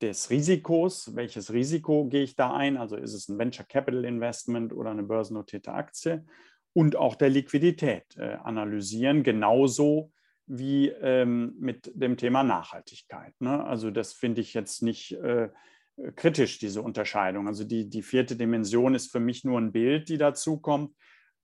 des 0.00 0.30
Risikos, 0.30 1.14
welches 1.14 1.52
Risiko 1.52 2.06
gehe 2.06 2.22
ich 2.22 2.36
da 2.36 2.52
ein, 2.52 2.76
also 2.76 2.96
ist 2.96 3.14
es 3.14 3.28
ein 3.28 3.38
Venture 3.38 3.66
Capital 3.66 4.04
Investment 4.04 4.72
oder 4.72 4.90
eine 4.90 5.02
börsennotierte 5.02 5.72
Aktie 5.72 6.24
und 6.72 6.96
auch 6.96 7.14
der 7.14 7.30
Liquidität 7.30 8.16
äh, 8.16 8.36
analysieren, 8.42 9.22
genauso 9.22 10.12
wie 10.46 10.88
ähm, 10.88 11.54
mit 11.58 11.90
dem 11.94 12.16
Thema 12.16 12.42
Nachhaltigkeit. 12.42 13.32
Ne? 13.40 13.64
Also 13.64 13.90
das 13.90 14.12
finde 14.12 14.40
ich 14.40 14.52
jetzt 14.52 14.82
nicht 14.82 15.12
äh, 15.12 15.48
kritisch, 16.16 16.58
diese 16.58 16.82
Unterscheidung. 16.82 17.46
Also 17.46 17.64
die, 17.64 17.88
die 17.88 18.02
vierte 18.02 18.36
Dimension 18.36 18.94
ist 18.94 19.10
für 19.10 19.20
mich 19.20 19.44
nur 19.44 19.58
ein 19.58 19.72
Bild, 19.72 20.08
die 20.08 20.18
dazu 20.18 20.58
kommt. 20.58 20.94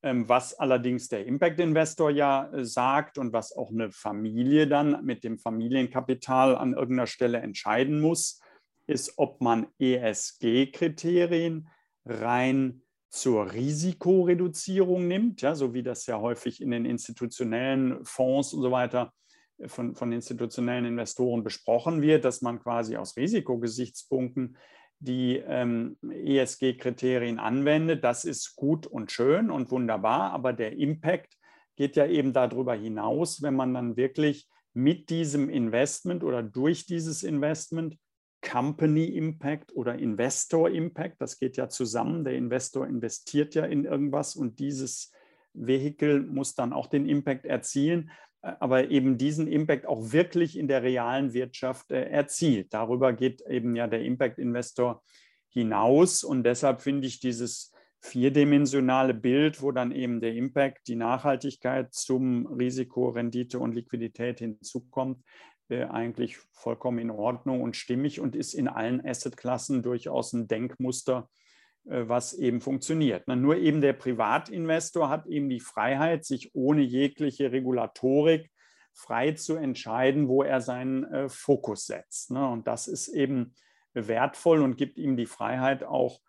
Ähm, 0.03 0.29
was 0.29 0.55
allerdings 0.55 1.09
der 1.09 1.27
Impact 1.27 1.61
Investor 1.61 2.11
ja 2.11 2.51
äh, 2.53 2.65
sagt 2.65 3.19
und 3.19 3.35
was 3.35 3.55
auch 3.55 3.71
eine 3.71 3.91
Familie 3.93 4.67
dann 4.67 5.05
mit 5.05 5.25
dem 5.25 5.39
Familienkapital 5.39 6.57
an 6.57 6.73
irgendeiner 6.73 7.07
Stelle 7.07 7.39
entscheiden 7.39 8.01
muss, 8.01 8.41
ist, 8.87 9.19
ob 9.19 9.43
man 9.43 9.67
ESG-Kriterien 9.79 11.69
rein 12.07 12.83
zur 13.11 13.53
Risikoreduzierung 13.53 15.07
nimmt, 15.07 15.43
ja, 15.43 15.55
so 15.55 15.75
wie 15.75 15.83
das 15.83 16.07
ja 16.07 16.19
häufig 16.19 16.63
in 16.63 16.71
den 16.71 16.87
institutionellen 16.87 18.03
Fonds 18.05 18.55
und 18.55 18.63
so 18.63 18.71
weiter 18.71 19.13
äh, 19.59 19.69
von, 19.69 19.95
von 19.95 20.13
institutionellen 20.13 20.87
Investoren 20.87 21.45
besprochen 21.45 22.01
wird, 22.01 22.25
dass 22.25 22.41
man 22.41 22.59
quasi 22.59 22.97
aus 22.97 23.19
Risikogesichtspunkten 23.19 24.57
die 25.01 25.37
ähm, 25.39 25.97
ESG-Kriterien 26.03 27.39
anwendet. 27.39 28.05
Das 28.05 28.25
ist 28.25 28.55
gut 28.55 28.87
und 28.87 29.11
schön 29.11 29.51
und 29.51 29.71
wunderbar, 29.71 30.33
aber 30.33 30.53
der 30.53 30.77
Impact 30.77 31.37
geht 31.77 31.97
ja 31.97 32.07
eben 32.07 32.33
darüber 32.33 32.75
hinaus, 32.75 33.43
wenn 33.43 33.55
man 33.55 33.75
dann 33.75 33.97
wirklich 33.97 34.49
mit 34.75 35.11
diesem 35.11 35.49
Investment 35.49 36.23
oder 36.23 36.43
durch 36.43 36.87
dieses 36.87 37.23
Investment 37.23 37.97
Company 38.43 39.05
Impact 39.05 39.75
oder 39.75 39.99
Investor 39.99 40.71
Impact, 40.71 41.21
das 41.21 41.39
geht 41.39 41.57
ja 41.57 41.69
zusammen. 41.69 42.25
Der 42.25 42.35
Investor 42.35 42.87
investiert 42.87 43.55
ja 43.55 43.65
in 43.65 43.85
irgendwas 43.85 44.37
und 44.37 44.59
dieses 44.59 45.13
Vehikel 45.53 46.23
muss 46.23 46.55
dann 46.55 46.73
auch 46.73 46.87
den 46.87 47.07
Impact 47.07 47.45
erzielen, 47.45 48.11
aber 48.43 48.91
eben 48.91 49.19
diesen 49.19 49.47
Impact 49.47 49.87
auch 49.87 50.13
wirklich 50.13 50.59
in 50.59 50.69
der 50.69 50.83
realen 50.83 51.33
Wirtschaft 51.33 51.91
äh, 51.91 52.05
erzielt. 52.09 52.73
Darüber 52.73 53.13
geht 53.13 53.43
eben 53.43 53.77
ja 53.77 53.87
der 53.87 54.03
Impact 54.03 54.39
Investor 54.39 55.03
hinaus 55.49 56.25
und 56.25 56.45
deshalb 56.45 56.81
finde 56.81 57.07
ich 57.07 57.21
dieses 57.21 57.73
vierdimensionale 58.01 59.13
Bild, 59.13 59.61
wo 59.61 59.73
dann 59.73 59.93
eben 59.93 60.21
der 60.21 60.35
Impact, 60.35 60.89
die 60.89 60.97
Nachhaltigkeit 60.97 61.93
zum 61.93 62.47
Risiko, 62.47 63.11
Rendite 63.11 63.59
und 63.59 63.75
Liquidität 63.75 64.39
hinzukommt, 64.39 65.23
äh, 65.69 65.85
eigentlich 65.85 66.39
vollkommen 66.53 66.99
in 66.99 67.11
Ordnung 67.11 67.61
und 67.61 67.77
stimmig 67.77 68.21
und 68.21 68.35
ist 68.35 68.55
in 68.55 68.69
allen 68.69 69.05
Assetklassen 69.05 69.83
durchaus 69.83 70.33
ein 70.33 70.49
Denkmuster, 70.49 71.29
äh, 71.29 71.40
was 71.85 72.35
eben 72.35 72.61
funktioniert. 72.61 73.27
Nur 73.27 73.57
eben 73.57 73.81
der 73.81 73.95
Privatinvestor 73.95 75.09
hat 75.09 75.27
eben 75.27 75.49
die 75.49 75.61
Freiheit, 75.61 76.25
sich 76.25 76.55
ohne 76.55 76.83
jegliche 76.83 77.53
Regulatorik 77.53 78.51
frei 78.93 79.33
zu 79.33 79.57
entscheiden, 79.57 80.29
wo 80.29 80.43
er 80.43 80.61
seinen 80.61 81.05
äh, 81.05 81.29
Fokus 81.29 81.87
setzt. 81.87 82.31
Ne? 82.31 82.47
Und 82.47 82.67
das 82.67 82.87
ist 82.87 83.09
eben 83.09 83.55
wertvoll 83.95 84.63
und 84.63 84.77
gibt 84.77 84.99
ihm 84.99 85.17
die 85.17 85.27
Freiheit 85.27 85.83
auch, 85.85 86.21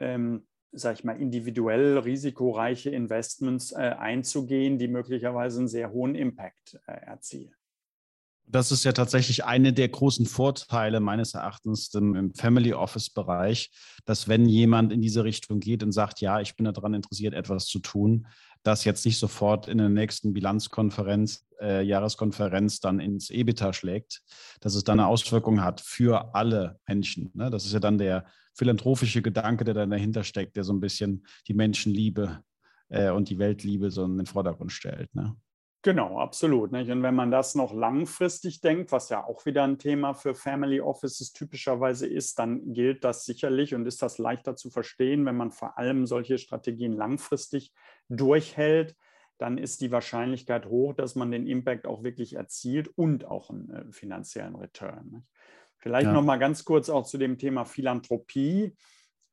ähm, 0.00 0.46
sag 0.72 0.94
ich 0.94 1.04
mal, 1.04 1.20
individuell 1.20 1.98
risikoreiche 1.98 2.90
Investments 2.90 3.72
einzugehen, 3.72 4.78
die 4.78 4.88
möglicherweise 4.88 5.60
einen 5.60 5.68
sehr 5.68 5.90
hohen 5.90 6.14
Impact 6.14 6.78
erzielen 6.86 7.57
das 8.50 8.72
ist 8.72 8.84
ja 8.84 8.92
tatsächlich 8.92 9.44
eine 9.44 9.72
der 9.72 9.88
großen 9.88 10.26
Vorteile 10.26 11.00
meines 11.00 11.34
Erachtens 11.34 11.92
im, 11.94 12.32
Family 12.34 12.72
Office 12.72 13.10
Bereich, 13.10 13.70
dass 14.04 14.28
wenn 14.28 14.46
jemand 14.46 14.92
in 14.92 15.00
diese 15.00 15.24
Richtung 15.24 15.60
geht 15.60 15.82
und 15.82 15.92
sagt, 15.92 16.20
ja, 16.20 16.40
ich 16.40 16.56
bin 16.56 16.64
daran 16.64 16.94
interessiert, 16.94 17.34
etwas 17.34 17.66
zu 17.66 17.78
tun, 17.78 18.26
das 18.62 18.84
jetzt 18.84 19.04
nicht 19.04 19.18
sofort 19.18 19.68
in 19.68 19.78
der 19.78 19.88
nächsten 19.88 20.32
Bilanzkonferenz, 20.32 21.46
äh, 21.60 21.82
Jahreskonferenz 21.82 22.80
dann 22.80 23.00
ins 23.00 23.30
EBITDA 23.30 23.72
schlägt, 23.72 24.22
dass 24.60 24.74
es 24.74 24.84
dann 24.84 25.00
eine 25.00 25.08
Auswirkung 25.08 25.62
hat 25.62 25.80
für 25.80 26.34
alle 26.34 26.78
Menschen. 26.86 27.30
Ne? 27.34 27.50
Das 27.50 27.64
ist 27.64 27.72
ja 27.72 27.80
dann 27.80 27.98
der 27.98 28.26
philanthropische 28.54 29.22
Gedanke, 29.22 29.64
der 29.64 29.74
dann 29.74 29.90
dahinter 29.90 30.24
steckt, 30.24 30.56
der 30.56 30.64
so 30.64 30.72
ein 30.72 30.80
bisschen 30.80 31.26
die 31.46 31.54
Menschenliebe 31.54 32.42
äh, 32.88 33.10
und 33.10 33.28
die 33.28 33.38
Weltliebe 33.38 33.90
so 33.90 34.04
in 34.04 34.16
den 34.16 34.26
Vordergrund 34.26 34.72
stellt. 34.72 35.14
Ne? 35.14 35.36
Genau, 35.82 36.18
absolut. 36.18 36.72
Nicht? 36.72 36.90
Und 36.90 37.02
wenn 37.02 37.14
man 37.14 37.30
das 37.30 37.54
noch 37.54 37.72
langfristig 37.72 38.60
denkt, 38.60 38.90
was 38.90 39.10
ja 39.10 39.24
auch 39.24 39.46
wieder 39.46 39.62
ein 39.62 39.78
Thema 39.78 40.12
für 40.12 40.34
Family 40.34 40.80
Offices 40.80 41.32
typischerweise 41.32 42.06
ist, 42.06 42.38
dann 42.38 42.72
gilt 42.72 43.04
das 43.04 43.24
sicherlich 43.24 43.74
und 43.74 43.86
ist 43.86 44.02
das 44.02 44.18
leichter 44.18 44.56
zu 44.56 44.70
verstehen, 44.70 45.24
wenn 45.24 45.36
man 45.36 45.52
vor 45.52 45.78
allem 45.78 46.06
solche 46.06 46.38
Strategien 46.38 46.92
langfristig 46.92 47.72
durchhält, 48.08 48.96
dann 49.38 49.56
ist 49.56 49.80
die 49.80 49.92
Wahrscheinlichkeit 49.92 50.66
hoch, 50.66 50.94
dass 50.94 51.14
man 51.14 51.30
den 51.30 51.46
Impact 51.46 51.86
auch 51.86 52.02
wirklich 52.02 52.34
erzielt 52.34 52.88
und 52.88 53.24
auch 53.24 53.50
einen 53.50 53.70
äh, 53.70 53.92
finanziellen 53.92 54.56
Return. 54.56 55.10
Nicht? 55.12 55.26
Vielleicht 55.78 56.06
ja. 56.06 56.12
noch 56.12 56.24
mal 56.24 56.38
ganz 56.38 56.64
kurz 56.64 56.88
auch 56.90 57.06
zu 57.06 57.18
dem 57.18 57.38
Thema 57.38 57.64
Philanthropie. 57.64 58.74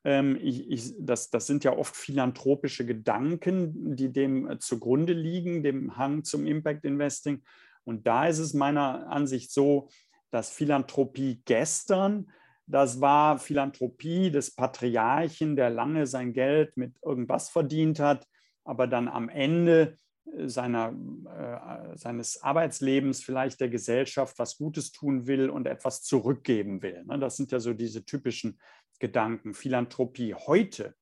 Ähm, 0.06 0.38
ich, 0.40 0.70
ich, 0.70 0.94
das, 1.00 1.32
das, 1.32 1.48
sind 1.48 1.64
ja 1.64 1.76
oft 1.76 1.96
philanthropische 1.96 2.86
Gedanken, 2.86 3.96
die 3.96 4.14
dem 4.14 4.50
äh, 4.50 4.60
zugrunde 4.60 5.14
liegen, 5.14 5.64
dem 5.64 5.98
Hang 5.98 6.24
zum 6.24 6.46
Impact 6.46 6.86
Investing. 6.86 7.42
Und 7.84 8.06
da 8.06 8.28
ist 8.28 8.40
es 8.40 8.54
meiner 8.54 9.08
Ansicht 9.10 9.52
so, 9.52 9.90
dass 10.30 10.52
Philanthropie 10.52 11.42
gestern, 11.46 12.30
das 12.68 13.02
war 13.02 13.40
Philanthropie 13.40 14.30
des 14.30 14.54
Patriarchen, 14.54 15.56
der 15.56 15.72
lange 15.72 16.06
sein 16.06 16.34
Geld 16.34 16.78
mit 16.78 16.94
irgendwas 17.04 17.50
verdient 17.50 18.00
hat, 18.00 18.28
aber 18.64 18.86
dann 18.86 19.08
am 19.08 19.30
Ende 19.30 19.98
äh, 20.38 20.48
seiner, 20.48 20.94
äh, 20.94 21.98
seines 21.98 22.44
Arbeitslebens 22.44 23.24
vielleicht 23.24 23.60
der 23.60 23.70
Gesellschaft 23.70 24.38
was 24.38 24.58
Gutes 24.58 24.92
tun 24.92 25.26
will 25.26 25.50
und 25.50 25.66
etwas 25.66 26.04
zurückgeben 26.04 26.84
will. 26.84 27.04
Ne? 27.06 27.18
Das 27.18 27.38
sind 27.38 27.52
ja 27.52 27.60
so 27.60 27.74
diese 27.74 28.06
typischen 28.06 28.60
Gedanken. 29.00 29.54
Philanthropie 29.54 30.34
heute 30.34 30.96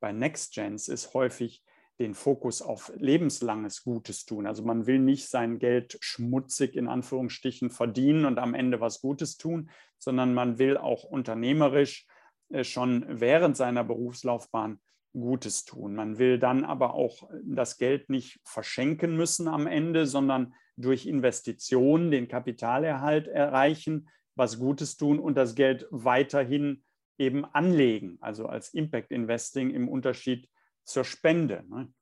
bei 0.00 0.12
NextGens 0.12 0.88
ist 0.88 1.14
häufig 1.14 1.62
den 2.00 2.14
Fokus 2.14 2.62
auf 2.62 2.90
lebenslanges 2.96 3.84
Gutes 3.84 4.24
tun. 4.24 4.46
Also 4.46 4.64
man 4.64 4.86
will 4.86 4.98
nicht 4.98 5.28
sein 5.28 5.58
Geld 5.58 5.98
schmutzig 6.00 6.74
in 6.74 6.88
Anführungsstrichen 6.88 7.70
verdienen 7.70 8.24
und 8.24 8.38
am 8.38 8.54
Ende 8.54 8.80
was 8.80 9.02
Gutes 9.02 9.36
tun, 9.36 9.70
sondern 9.98 10.32
man 10.32 10.58
will 10.58 10.78
auch 10.78 11.04
unternehmerisch 11.04 12.06
äh, 12.48 12.64
schon 12.64 13.04
während 13.08 13.56
seiner 13.56 13.84
Berufslaufbahn 13.84 14.80
Gutes 15.12 15.64
tun. 15.64 15.94
Man 15.94 16.18
will 16.18 16.38
dann 16.38 16.64
aber 16.64 16.94
auch 16.94 17.28
das 17.44 17.76
Geld 17.76 18.08
nicht 18.08 18.40
verschenken 18.44 19.16
müssen 19.16 19.48
am 19.48 19.66
Ende, 19.66 20.06
sondern 20.06 20.54
durch 20.76 21.06
Investitionen 21.06 22.10
den 22.10 22.28
Kapitalerhalt 22.28 23.26
erreichen, 23.26 24.08
was 24.36 24.58
Gutes 24.58 24.96
tun 24.96 25.18
und 25.18 25.34
das 25.34 25.54
Geld 25.54 25.86
weiterhin 25.90 26.82
eben 27.20 27.44
anlegen, 27.44 28.16
also 28.20 28.46
als 28.46 28.72
Impact 28.72 29.12
Investing 29.12 29.70
im 29.70 29.88
Unterschied 29.88 30.48
zur 30.84 31.04
Spende. 31.04 31.64
Ne? 31.68 31.92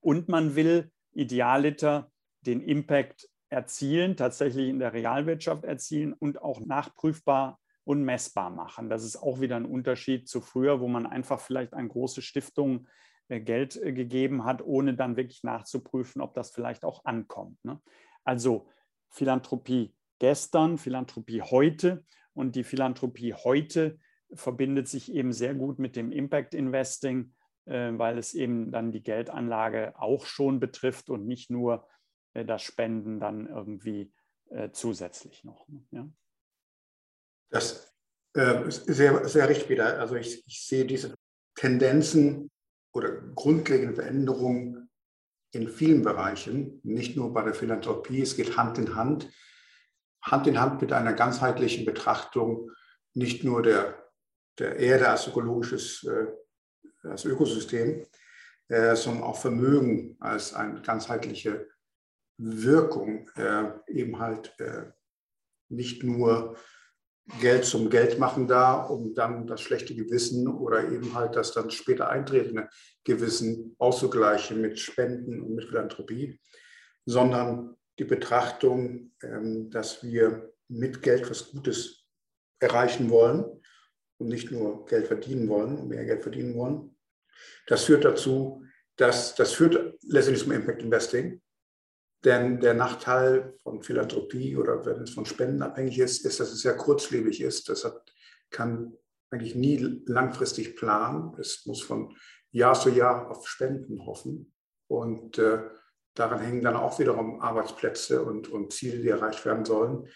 Und 0.00 0.28
man 0.28 0.54
will 0.54 0.92
idealiter 1.12 2.12
den 2.42 2.60
Impact 2.60 3.26
erzielen, 3.48 4.16
tatsächlich 4.16 4.68
in 4.68 4.78
der 4.78 4.92
Realwirtschaft 4.92 5.64
erzielen 5.64 6.12
und 6.12 6.42
auch 6.42 6.60
nachprüfbar 6.60 7.58
und 7.84 8.04
messbar 8.04 8.50
machen. 8.50 8.90
Das 8.90 9.02
ist 9.02 9.16
auch 9.16 9.40
wieder 9.40 9.56
ein 9.56 9.64
Unterschied 9.64 10.28
zu 10.28 10.42
früher, 10.42 10.80
wo 10.80 10.88
man 10.88 11.06
einfach 11.06 11.40
vielleicht 11.40 11.72
an 11.72 11.88
große 11.88 12.20
Stiftungen 12.20 12.86
äh, 13.28 13.40
Geld 13.40 13.76
äh, 13.76 13.92
gegeben 13.94 14.44
hat, 14.44 14.62
ohne 14.62 14.94
dann 14.94 15.16
wirklich 15.16 15.42
nachzuprüfen, 15.42 16.20
ob 16.20 16.34
das 16.34 16.50
vielleicht 16.50 16.84
auch 16.84 17.06
ankommt. 17.06 17.56
Ne? 17.64 17.80
Also 18.24 18.68
Philanthropie 19.08 19.94
gestern, 20.18 20.76
Philanthropie 20.76 21.40
heute 21.40 22.04
und 22.34 22.56
die 22.56 22.64
Philanthropie 22.64 23.32
heute 23.32 23.98
verbindet 24.34 24.88
sich 24.88 25.12
eben 25.12 25.32
sehr 25.32 25.54
gut 25.54 25.78
mit 25.78 25.96
dem 25.96 26.12
Impact 26.12 26.54
Investing, 26.54 27.32
äh, 27.66 27.92
weil 27.92 28.18
es 28.18 28.34
eben 28.34 28.70
dann 28.70 28.92
die 28.92 29.02
Geldanlage 29.02 29.94
auch 29.98 30.26
schon 30.26 30.60
betrifft 30.60 31.10
und 31.10 31.26
nicht 31.26 31.50
nur 31.50 31.88
äh, 32.34 32.44
das 32.44 32.62
Spenden 32.62 33.20
dann 33.20 33.46
irgendwie 33.46 34.12
äh, 34.50 34.70
zusätzlich 34.72 35.44
noch. 35.44 35.68
Ne? 35.68 35.84
Ja? 35.90 36.08
Das 37.50 37.90
Äh, 38.34 38.70
sehr, 38.70 39.28
sehr 39.28 39.48
richtig, 39.48 39.66
Peter. 39.66 39.98
Also 39.98 40.14
ich, 40.14 40.46
ich 40.46 40.64
sehe 40.64 40.84
diese 40.84 41.16
Tendenzen 41.56 42.48
oder 42.92 43.10
grundlegende 43.34 43.94
Veränderungen 43.94 44.88
in 45.52 45.68
vielen 45.68 46.02
Bereichen, 46.02 46.80
nicht 46.84 47.16
nur 47.16 47.32
bei 47.32 47.42
der 47.42 47.54
Philanthropie. 47.54 48.22
Es 48.22 48.36
geht 48.36 48.56
Hand 48.56 48.78
in 48.78 48.94
Hand, 48.94 49.28
Hand 50.22 50.46
in 50.46 50.60
Hand 50.60 50.80
mit 50.80 50.92
einer 50.92 51.12
ganzheitlichen 51.12 51.84
Betrachtung 51.84 52.70
nicht 53.14 53.42
nur 53.42 53.62
der, 53.62 53.99
der 54.60 54.76
Erde 54.76 55.08
als 55.08 55.26
ökologisches 55.26 56.04
äh, 56.04 56.26
als 57.02 57.24
Ökosystem, 57.24 58.06
äh, 58.68 58.94
sondern 58.94 59.24
auch 59.24 59.38
Vermögen 59.38 60.16
als 60.20 60.54
eine 60.54 60.80
ganzheitliche 60.82 61.68
Wirkung, 62.36 63.28
äh, 63.36 63.70
eben 63.88 64.18
halt 64.18 64.54
nicht 65.68 66.02
nur 66.02 66.56
Geld 67.40 67.64
zum 67.64 67.90
Geld 67.90 68.18
machen 68.18 68.48
da, 68.48 68.82
um 68.82 69.14
dann 69.14 69.46
das 69.46 69.60
schlechte 69.60 69.94
Gewissen 69.94 70.48
oder 70.48 70.90
eben 70.90 71.14
halt 71.14 71.36
das 71.36 71.52
dann 71.52 71.70
später 71.70 72.08
eintretende 72.08 72.68
Gewissen 73.04 73.76
auszugleichen 73.78 74.60
mit 74.60 74.78
Spenden 74.78 75.40
und 75.40 75.54
mit 75.54 75.66
Philanthropie, 75.66 76.40
sondern 77.06 77.76
die 77.98 78.04
Betrachtung, 78.04 79.12
ähm, 79.22 79.70
dass 79.70 80.02
wir 80.02 80.52
mit 80.68 81.02
Geld 81.02 81.30
was 81.30 81.50
Gutes 81.50 82.04
erreichen 82.58 83.10
wollen 83.10 83.59
und 84.20 84.28
nicht 84.28 84.50
nur 84.50 84.84
Geld 84.86 85.06
verdienen 85.06 85.48
wollen 85.48 85.78
und 85.78 85.88
mehr 85.88 86.04
Geld 86.04 86.22
verdienen 86.22 86.54
wollen. 86.54 86.94
Das 87.66 87.84
führt 87.84 88.04
dazu, 88.04 88.64
dass 88.96 89.34
das 89.34 89.52
führt 89.52 89.98
letztendlich 90.02 90.44
zum 90.44 90.52
Impact 90.52 90.82
Investing. 90.82 91.40
Denn 92.22 92.60
der 92.60 92.74
Nachteil 92.74 93.54
von 93.62 93.82
Philanthropie 93.82 94.56
oder 94.56 94.84
wenn 94.84 95.02
es 95.02 95.14
von 95.14 95.24
Spenden 95.24 95.62
abhängig 95.62 95.98
ist, 95.98 96.26
ist, 96.26 96.38
dass 96.38 96.52
es 96.52 96.60
sehr 96.60 96.76
kurzlebig 96.76 97.40
ist. 97.40 97.70
Das 97.70 97.84
hat, 97.84 98.12
kann 98.50 98.92
eigentlich 99.30 99.54
nie 99.54 100.02
langfristig 100.04 100.76
planen. 100.76 101.34
Es 101.40 101.64
muss 101.64 101.80
von 101.80 102.14
Jahr 102.50 102.74
zu 102.74 102.90
Jahr 102.90 103.30
auf 103.30 103.48
Spenden 103.48 104.04
hoffen. 104.04 104.52
Und 104.86 105.38
äh, 105.38 105.62
daran 106.12 106.40
hängen 106.40 106.62
dann 106.62 106.76
auch 106.76 106.98
wiederum 106.98 107.40
Arbeitsplätze 107.40 108.22
und, 108.22 108.48
und 108.48 108.74
Ziele, 108.74 108.98
die 108.98 109.08
erreicht 109.08 109.46
werden 109.46 109.64
sollen. 109.64 110.06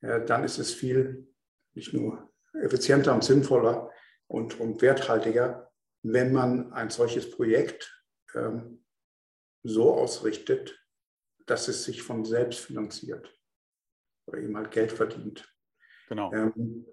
Äh, 0.00 0.24
dann 0.24 0.44
ist 0.44 0.58
es 0.58 0.72
viel 0.72 1.28
nicht 1.74 1.92
nur 1.92 2.29
effizienter 2.54 3.14
und 3.14 3.24
sinnvoller 3.24 3.90
und, 4.26 4.58
und 4.60 4.82
werthaltiger, 4.82 5.70
wenn 6.02 6.32
man 6.32 6.72
ein 6.72 6.90
solches 6.90 7.30
Projekt 7.30 8.04
ähm, 8.34 8.84
so 9.62 9.92
ausrichtet, 9.92 10.78
dass 11.46 11.68
es 11.68 11.84
sich 11.84 12.02
von 12.02 12.24
selbst 12.24 12.60
finanziert 12.60 13.36
oder 14.26 14.38
eben 14.38 14.56
halt 14.56 14.70
Geld 14.70 14.92
verdient. 14.92 15.52
Genau. 16.08 16.32
Ähm, 16.32 16.86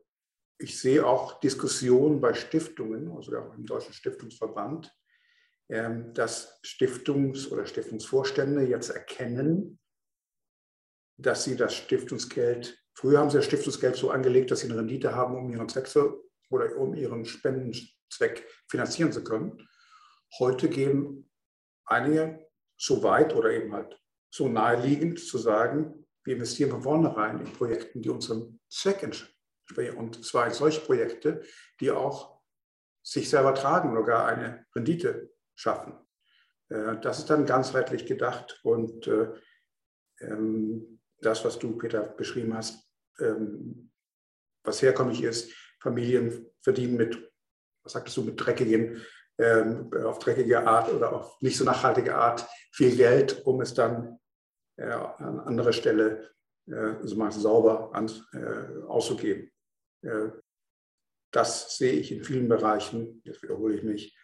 ich 0.60 0.80
sehe 0.80 1.06
auch 1.06 1.40
Diskussionen 1.40 2.20
bei 2.20 2.34
Stiftungen, 2.34 3.12
also 3.12 3.38
auch 3.38 3.54
im 3.54 3.66
Deutschen 3.66 3.94
Stiftungsverband, 3.94 4.92
ähm, 5.70 6.14
dass 6.14 6.60
Stiftungs- 6.64 7.50
oder 7.52 7.66
Stiftungsvorstände 7.66 8.64
jetzt 8.64 8.90
erkennen, 8.90 9.80
dass 11.18 11.44
sie 11.44 11.56
das 11.56 11.76
Stiftungsgeld, 11.76 12.82
früher 12.98 13.20
haben 13.20 13.30
sie 13.30 13.38
das 13.38 13.46
Stiftungsgeld 13.46 13.96
so 13.96 14.10
angelegt, 14.10 14.52
dass 14.52 14.62
sie 14.62 14.68
eine 14.68 14.80
Rendite 14.80 15.16
haben, 15.16 15.36
um 15.36 15.50
ihren 15.50 15.70
Zweck 15.70 15.88
zu, 15.88 16.28
oder 16.50 16.76
um 16.78 16.94
ihren 16.94 17.26
Spendenzweck 17.26 18.48
finanzieren 18.70 19.12
zu 19.12 19.24
können. 19.24 19.68
Heute 20.40 20.70
gehen 20.70 21.30
einige 21.86 22.48
so 22.78 23.04
weit 23.04 23.34
oder 23.36 23.52
eben 23.52 23.74
halt 23.74 24.00
so 24.30 24.48
naheliegend 24.48 25.20
zu 25.20 25.38
sagen, 25.38 26.06
wir 26.24 26.36
investieren 26.36 26.72
von 26.72 26.84
vornherein 26.84 27.40
in 27.40 27.54
Projekten, 27.54 28.02
die 28.02 28.10
unserem 28.10 28.60
Zweck 28.70 29.02
entsprechen. 29.04 29.98
Und 29.98 30.26
zwar 30.26 30.48
in 30.48 30.54
solche 30.54 30.82
Projekte, 30.82 31.42
die 31.80 31.92
auch 31.92 32.42
sich 33.02 33.30
selber 33.30 33.56
tragen 33.56 33.92
oder 33.92 34.04
gar 34.04 34.28
eine 34.28 34.66
Rendite 34.76 35.32
schaffen. 35.56 35.94
Äh, 36.70 36.98
das 37.02 37.20
ist 37.20 37.30
dann 37.30 37.46
ganzheitlich 37.46 38.06
gedacht 38.06 38.60
und 38.64 39.08
äh, 39.08 39.34
ähm, 40.20 41.00
das, 41.20 41.46
was 41.46 41.58
du, 41.58 41.78
Peter, 41.78 42.02
beschrieben 42.02 42.54
hast, 42.54 42.87
ähm, 43.20 43.92
was 44.64 44.82
herkömmlich 44.82 45.24
ist, 45.24 45.52
Familien 45.80 46.48
verdienen 46.62 46.98
mit, 46.98 47.32
was 47.84 47.94
sagtest 47.94 48.18
du, 48.18 48.24
mit 48.24 48.44
dreckigen, 48.44 49.02
ähm, 49.40 49.92
auf 50.04 50.20
dreckige 50.20 50.66
Art 50.66 50.92
oder 50.92 51.14
auf 51.14 51.42
nicht 51.42 51.58
so 51.58 51.64
nachhaltige 51.64 52.16
Art 52.16 52.48
viel 52.72 52.96
Geld, 52.96 53.46
um 53.46 53.62
es 53.62 53.74
dann 53.74 54.20
äh, 54.78 54.90
an 54.90 55.40
anderer 55.40 55.74
Stelle 55.74 56.32
so 57.02 57.16
mal 57.16 57.32
sauber 57.32 57.96
an, 57.96 58.12
auszugeben. 58.90 59.50
das 61.32 61.78
sehe 61.78 61.94
ich 61.94 62.12
in 62.12 62.26
vielen 62.26 62.50
Bereichen, 62.50 63.22
jetzt 63.24 63.42
wiederhole 63.42 63.76
ich 63.76 63.84
mich, 63.84 64.18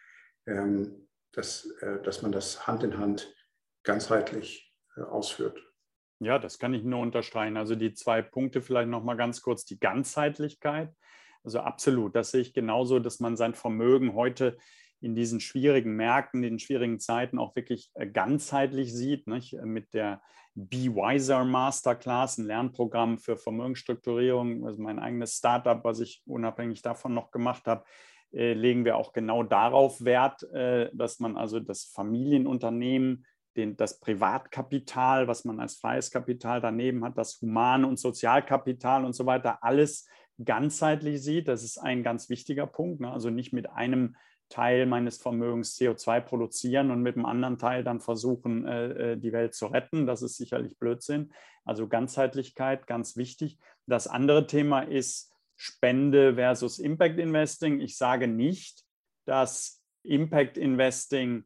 dass, 1.34 1.66
äh, 1.80 2.00
dass 2.02 2.22
man 2.22 2.32
das 2.32 2.66
Hand 2.66 2.82
in 2.82 2.98
Hand 2.98 3.34
ganzheitlich 3.82 4.72
äh, 4.96 5.02
ausführt. 5.02 5.60
Ja, 6.20 6.38
das 6.38 6.58
kann 6.58 6.74
ich 6.74 6.84
nur 6.84 7.00
unterstreichen. 7.00 7.56
Also 7.56 7.74
die 7.74 7.92
zwei 7.92 8.22
Punkte 8.22 8.62
vielleicht 8.62 8.88
noch 8.88 9.04
mal 9.04 9.16
ganz 9.16 9.42
kurz. 9.42 9.64
Die 9.64 9.78
Ganzheitlichkeit. 9.78 10.94
Also 11.42 11.60
absolut, 11.60 12.16
das 12.16 12.30
sehe 12.30 12.40
ich 12.40 12.54
genauso, 12.54 12.98
dass 12.98 13.20
man 13.20 13.36
sein 13.36 13.54
Vermögen 13.54 14.14
heute 14.14 14.56
in 15.00 15.14
diesen 15.14 15.40
schwierigen 15.40 15.96
Märkten, 15.96 16.42
in 16.42 16.52
den 16.52 16.58
schwierigen 16.58 16.98
Zeiten 16.98 17.38
auch 17.38 17.54
wirklich 17.54 17.90
äh, 17.94 18.06
ganzheitlich 18.06 18.94
sieht. 18.94 19.26
Nicht? 19.26 19.52
Mit 19.62 19.92
der 19.92 20.22
Be 20.54 20.86
Wiser 20.94 21.44
Masterclass, 21.44 22.38
ein 22.38 22.46
Lernprogramm 22.46 23.18
für 23.18 23.36
Vermögensstrukturierung, 23.36 24.64
also 24.64 24.80
mein 24.80 25.00
eigenes 25.00 25.36
Startup, 25.36 25.82
was 25.84 26.00
ich 26.00 26.22
unabhängig 26.26 26.80
davon 26.80 27.12
noch 27.12 27.32
gemacht 27.32 27.66
habe, 27.66 27.84
äh, 28.32 28.54
legen 28.54 28.84
wir 28.84 28.96
auch 28.96 29.12
genau 29.12 29.42
darauf 29.42 30.04
Wert, 30.04 30.44
äh, 30.52 30.90
dass 30.94 31.18
man 31.18 31.36
also 31.36 31.60
das 31.60 31.84
Familienunternehmen, 31.84 33.26
den, 33.56 33.76
das 33.76 34.00
Privatkapital, 34.00 35.28
was 35.28 35.44
man 35.44 35.60
als 35.60 35.76
freies 35.76 36.10
Kapital 36.10 36.60
daneben 36.60 37.04
hat, 37.04 37.16
das 37.16 37.40
Human- 37.40 37.84
und 37.84 37.98
Sozialkapital 37.98 39.04
und 39.04 39.14
so 39.14 39.26
weiter, 39.26 39.62
alles 39.62 40.08
ganzheitlich 40.42 41.22
sieht. 41.22 41.48
Das 41.48 41.62
ist 41.62 41.78
ein 41.78 42.02
ganz 42.02 42.28
wichtiger 42.28 42.66
Punkt. 42.66 43.00
Ne? 43.00 43.10
Also 43.10 43.30
nicht 43.30 43.52
mit 43.52 43.70
einem 43.70 44.16
Teil 44.48 44.86
meines 44.86 45.18
Vermögens 45.18 45.76
CO2 45.76 46.20
produzieren 46.20 46.90
und 46.90 47.02
mit 47.02 47.16
dem 47.16 47.26
anderen 47.26 47.58
Teil 47.58 47.82
dann 47.82 48.00
versuchen, 48.00 48.66
äh, 48.66 49.16
die 49.16 49.32
Welt 49.32 49.54
zu 49.54 49.66
retten. 49.66 50.06
Das 50.06 50.22
ist 50.22 50.36
sicherlich 50.36 50.78
Blödsinn. 50.78 51.32
Also 51.64 51.88
Ganzheitlichkeit, 51.88 52.86
ganz 52.86 53.16
wichtig. 53.16 53.58
Das 53.86 54.06
andere 54.06 54.46
Thema 54.46 54.80
ist, 54.80 55.30
Spende 55.56 56.34
versus 56.34 56.78
Impact 56.78 57.18
Investing. 57.18 57.80
Ich 57.80 57.96
sage 57.96 58.26
nicht, 58.26 58.84
dass 59.24 59.82
Impact 60.02 60.58
Investing 60.58 61.44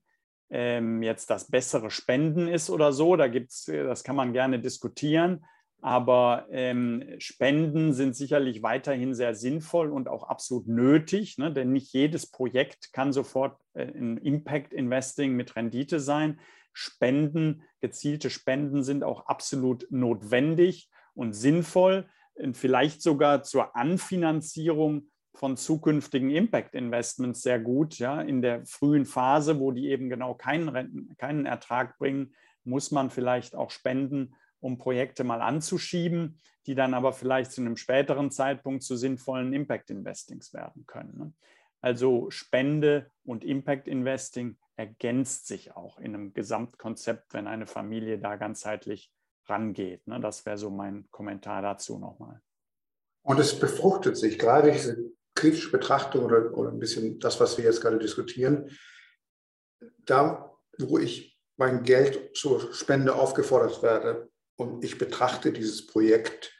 ähm, 0.50 1.02
jetzt 1.02 1.30
das 1.30 1.50
bessere 1.50 1.90
Spenden 1.90 2.48
ist 2.48 2.70
oder 2.70 2.92
so. 2.92 3.16
Da 3.16 3.28
gibt's, 3.28 3.64
das 3.66 4.04
kann 4.04 4.16
man 4.16 4.32
gerne 4.32 4.58
diskutieren. 4.58 5.44
Aber 5.80 6.46
ähm, 6.50 7.04
Spenden 7.18 7.92
sind 7.92 8.16
sicherlich 8.16 8.62
weiterhin 8.62 9.14
sehr 9.14 9.34
sinnvoll 9.34 9.92
und 9.92 10.08
auch 10.08 10.24
absolut 10.24 10.66
nötig, 10.66 11.38
ne? 11.38 11.52
denn 11.52 11.72
nicht 11.72 11.92
jedes 11.92 12.28
Projekt 12.28 12.92
kann 12.92 13.12
sofort 13.12 13.60
äh, 13.74 13.84
ein 13.84 14.16
Impact 14.18 14.72
Investing 14.72 15.34
mit 15.34 15.54
Rendite 15.54 16.00
sein. 16.00 16.40
Spenden, 16.72 17.62
gezielte 17.80 18.28
Spenden 18.28 18.82
sind 18.82 19.04
auch 19.04 19.26
absolut 19.26 19.86
notwendig 19.90 20.90
und 21.14 21.32
sinnvoll 21.32 22.08
vielleicht 22.52 23.02
sogar 23.02 23.42
zur 23.42 23.74
Anfinanzierung 23.76 25.10
von 25.38 25.56
zukünftigen 25.56 26.30
Impact-Investments 26.30 27.42
sehr 27.42 27.60
gut. 27.60 27.98
Ja, 27.98 28.20
in 28.20 28.42
der 28.42 28.66
frühen 28.66 29.06
Phase, 29.06 29.60
wo 29.60 29.70
die 29.70 29.88
eben 29.88 30.10
genau 30.10 30.34
keinen, 30.34 30.68
Renten, 30.68 31.16
keinen 31.16 31.46
Ertrag 31.46 31.96
bringen, 31.98 32.34
muss 32.64 32.90
man 32.90 33.10
vielleicht 33.10 33.54
auch 33.54 33.70
spenden, 33.70 34.34
um 34.60 34.78
Projekte 34.78 35.24
mal 35.24 35.40
anzuschieben, 35.40 36.38
die 36.66 36.74
dann 36.74 36.92
aber 36.92 37.12
vielleicht 37.12 37.52
zu 37.52 37.60
einem 37.60 37.76
späteren 37.76 38.30
Zeitpunkt 38.30 38.82
zu 38.82 38.96
sinnvollen 38.96 39.52
Impact-Investings 39.52 40.52
werden 40.52 40.84
können. 40.86 41.16
Ne? 41.16 41.32
Also 41.80 42.30
Spende 42.30 43.10
und 43.24 43.44
Impact-Investing 43.44 44.58
ergänzt 44.76 45.46
sich 45.46 45.76
auch 45.76 45.98
in 45.98 46.14
einem 46.14 46.34
Gesamtkonzept, 46.34 47.32
wenn 47.32 47.46
eine 47.46 47.66
Familie 47.66 48.18
da 48.18 48.36
ganzheitlich 48.36 49.12
rangeht. 49.46 50.06
Ne? 50.08 50.20
Das 50.20 50.44
wäre 50.44 50.58
so 50.58 50.70
mein 50.70 51.08
Kommentar 51.10 51.62
dazu 51.62 51.98
nochmal. 51.98 52.40
Und 53.22 53.38
es 53.38 53.58
befruchtet 53.58 54.16
sich, 54.16 54.38
gerade 54.38 54.72
diese 54.72 55.12
kritische 55.38 55.70
Betrachtung 55.70 56.24
oder, 56.24 56.56
oder 56.56 56.70
ein 56.70 56.78
bisschen 56.78 57.18
das, 57.18 57.40
was 57.40 57.56
wir 57.56 57.64
jetzt 57.64 57.80
gerade 57.80 57.98
diskutieren, 57.98 58.70
da, 60.04 60.52
wo 60.78 60.98
ich 60.98 61.38
mein 61.56 61.82
Geld 61.82 62.36
zur 62.36 62.72
Spende 62.72 63.14
aufgefordert 63.14 63.82
werde 63.82 64.28
und 64.56 64.84
ich 64.84 64.98
betrachte 64.98 65.52
dieses 65.52 65.86
Projekt, 65.86 66.52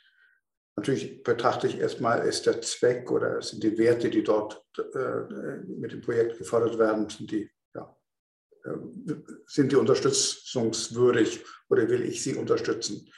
natürlich 0.77 1.23
betrachte 1.23 1.67
ich 1.67 1.79
erstmal, 1.79 2.27
ist 2.27 2.47
der 2.47 2.61
Zweck 2.63 3.11
oder 3.11 3.43
sind 3.43 3.63
die 3.63 3.79
Werte, 3.79 4.11
die 4.11 4.23
dort 4.23 4.65
äh, 4.79 5.59
mit 5.67 5.93
dem 5.93 6.01
Projekt 6.01 6.39
gefordert 6.39 6.79
werden, 6.79 7.09
sind 7.09 7.31
die 7.31 7.51
sind 9.47 9.73
die 9.73 9.77
unterstützungswürdig 9.77 11.45
oder 11.69 11.89
will 11.89 12.03
ich 12.03 12.23
sie 12.23 12.35
unterstützen? 12.35 13.11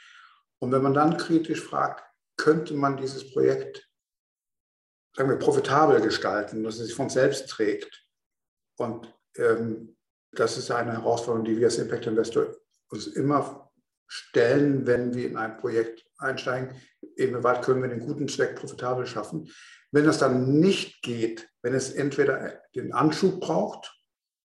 Und 0.59 0.71
wenn 0.71 0.81
man 0.81 0.93
dann 0.93 1.17
kritisch 1.17 1.61
fragt, 1.61 2.03
könnte 2.37 2.73
man 2.73 2.97
dieses 2.97 3.31
Projekt 3.31 3.89
sagen 5.15 5.29
wir, 5.29 5.37
profitabel 5.37 6.01
gestalten, 6.01 6.63
dass 6.63 6.79
es 6.79 6.87
sich 6.87 6.95
von 6.95 7.09
selbst 7.09 7.49
trägt. 7.49 8.05
Und 8.77 9.13
ähm, 9.37 9.97
das 10.31 10.57
ist 10.57 10.71
eine 10.71 10.93
Herausforderung, 10.93 11.45
die 11.45 11.57
wir 11.57 11.67
als 11.67 11.77
Impact 11.77 12.07
Investor 12.07 12.55
uns 12.89 13.07
immer 13.07 13.71
stellen, 14.07 14.85
wenn 14.87 15.13
wir 15.13 15.27
in 15.27 15.37
ein 15.37 15.57
Projekt 15.57 16.05
einsteigen. 16.17 16.75
Inwieweit 17.15 17.63
können 17.63 17.81
wir 17.81 17.89
den 17.89 18.05
guten 18.05 18.27
Zweck 18.27 18.55
profitabel 18.55 19.05
schaffen? 19.05 19.49
Wenn 19.91 20.05
das 20.05 20.19
dann 20.19 20.59
nicht 20.59 21.01
geht, 21.01 21.49
wenn 21.61 21.73
es 21.73 21.91
entweder 21.91 22.61
den 22.75 22.93
Anschub 22.93 23.41
braucht 23.41 23.93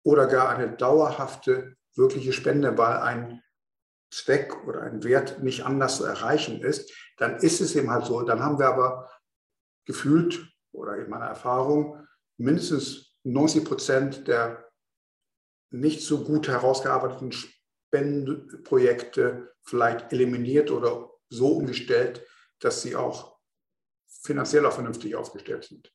oder 0.05 0.27
gar 0.27 0.49
eine 0.49 0.77
dauerhafte, 0.77 1.77
wirkliche 1.95 2.33
Spende, 2.33 2.77
weil 2.79 2.99
ein 2.99 3.43
Zweck 4.11 4.67
oder 4.67 4.83
ein 4.83 5.05
Wert 5.05 5.43
nicht 5.43 5.65
anders 5.65 5.97
zu 5.99 6.05
erreichen 6.05 6.63
ist, 6.63 6.93
dann 7.19 7.37
ist 7.37 7.61
es 7.61 7.77
eben 7.77 7.91
halt 7.91 8.07
so. 8.07 8.23
Dann 8.23 8.43
haben 8.43 8.59
wir 8.59 8.69
aber 8.69 9.11
gefühlt 9.89 10.49
oder 10.73 10.97
in 10.99 11.11
meiner 11.11 11.25
Erfahrung 11.25 12.07
mindestens 12.37 13.19
90 13.25 13.65
Prozent 13.65 14.29
der 14.29 14.69
nicht 15.71 16.03
so 16.03 16.23
gut 16.25 16.47
herausgearbeiteten 16.47 17.33
Spendenprojekte 17.33 19.51
vielleicht 19.63 20.13
eliminiert 20.13 20.71
oder 20.71 21.11
so 21.31 21.57
umgestellt, 21.57 22.25
dass 22.61 22.83
sie 22.83 22.95
auch 22.97 23.39
finanziell 24.23 24.67
auch 24.67 24.73
vernünftig 24.73 25.17
aufgestellt 25.17 25.65
sind. 25.65 25.91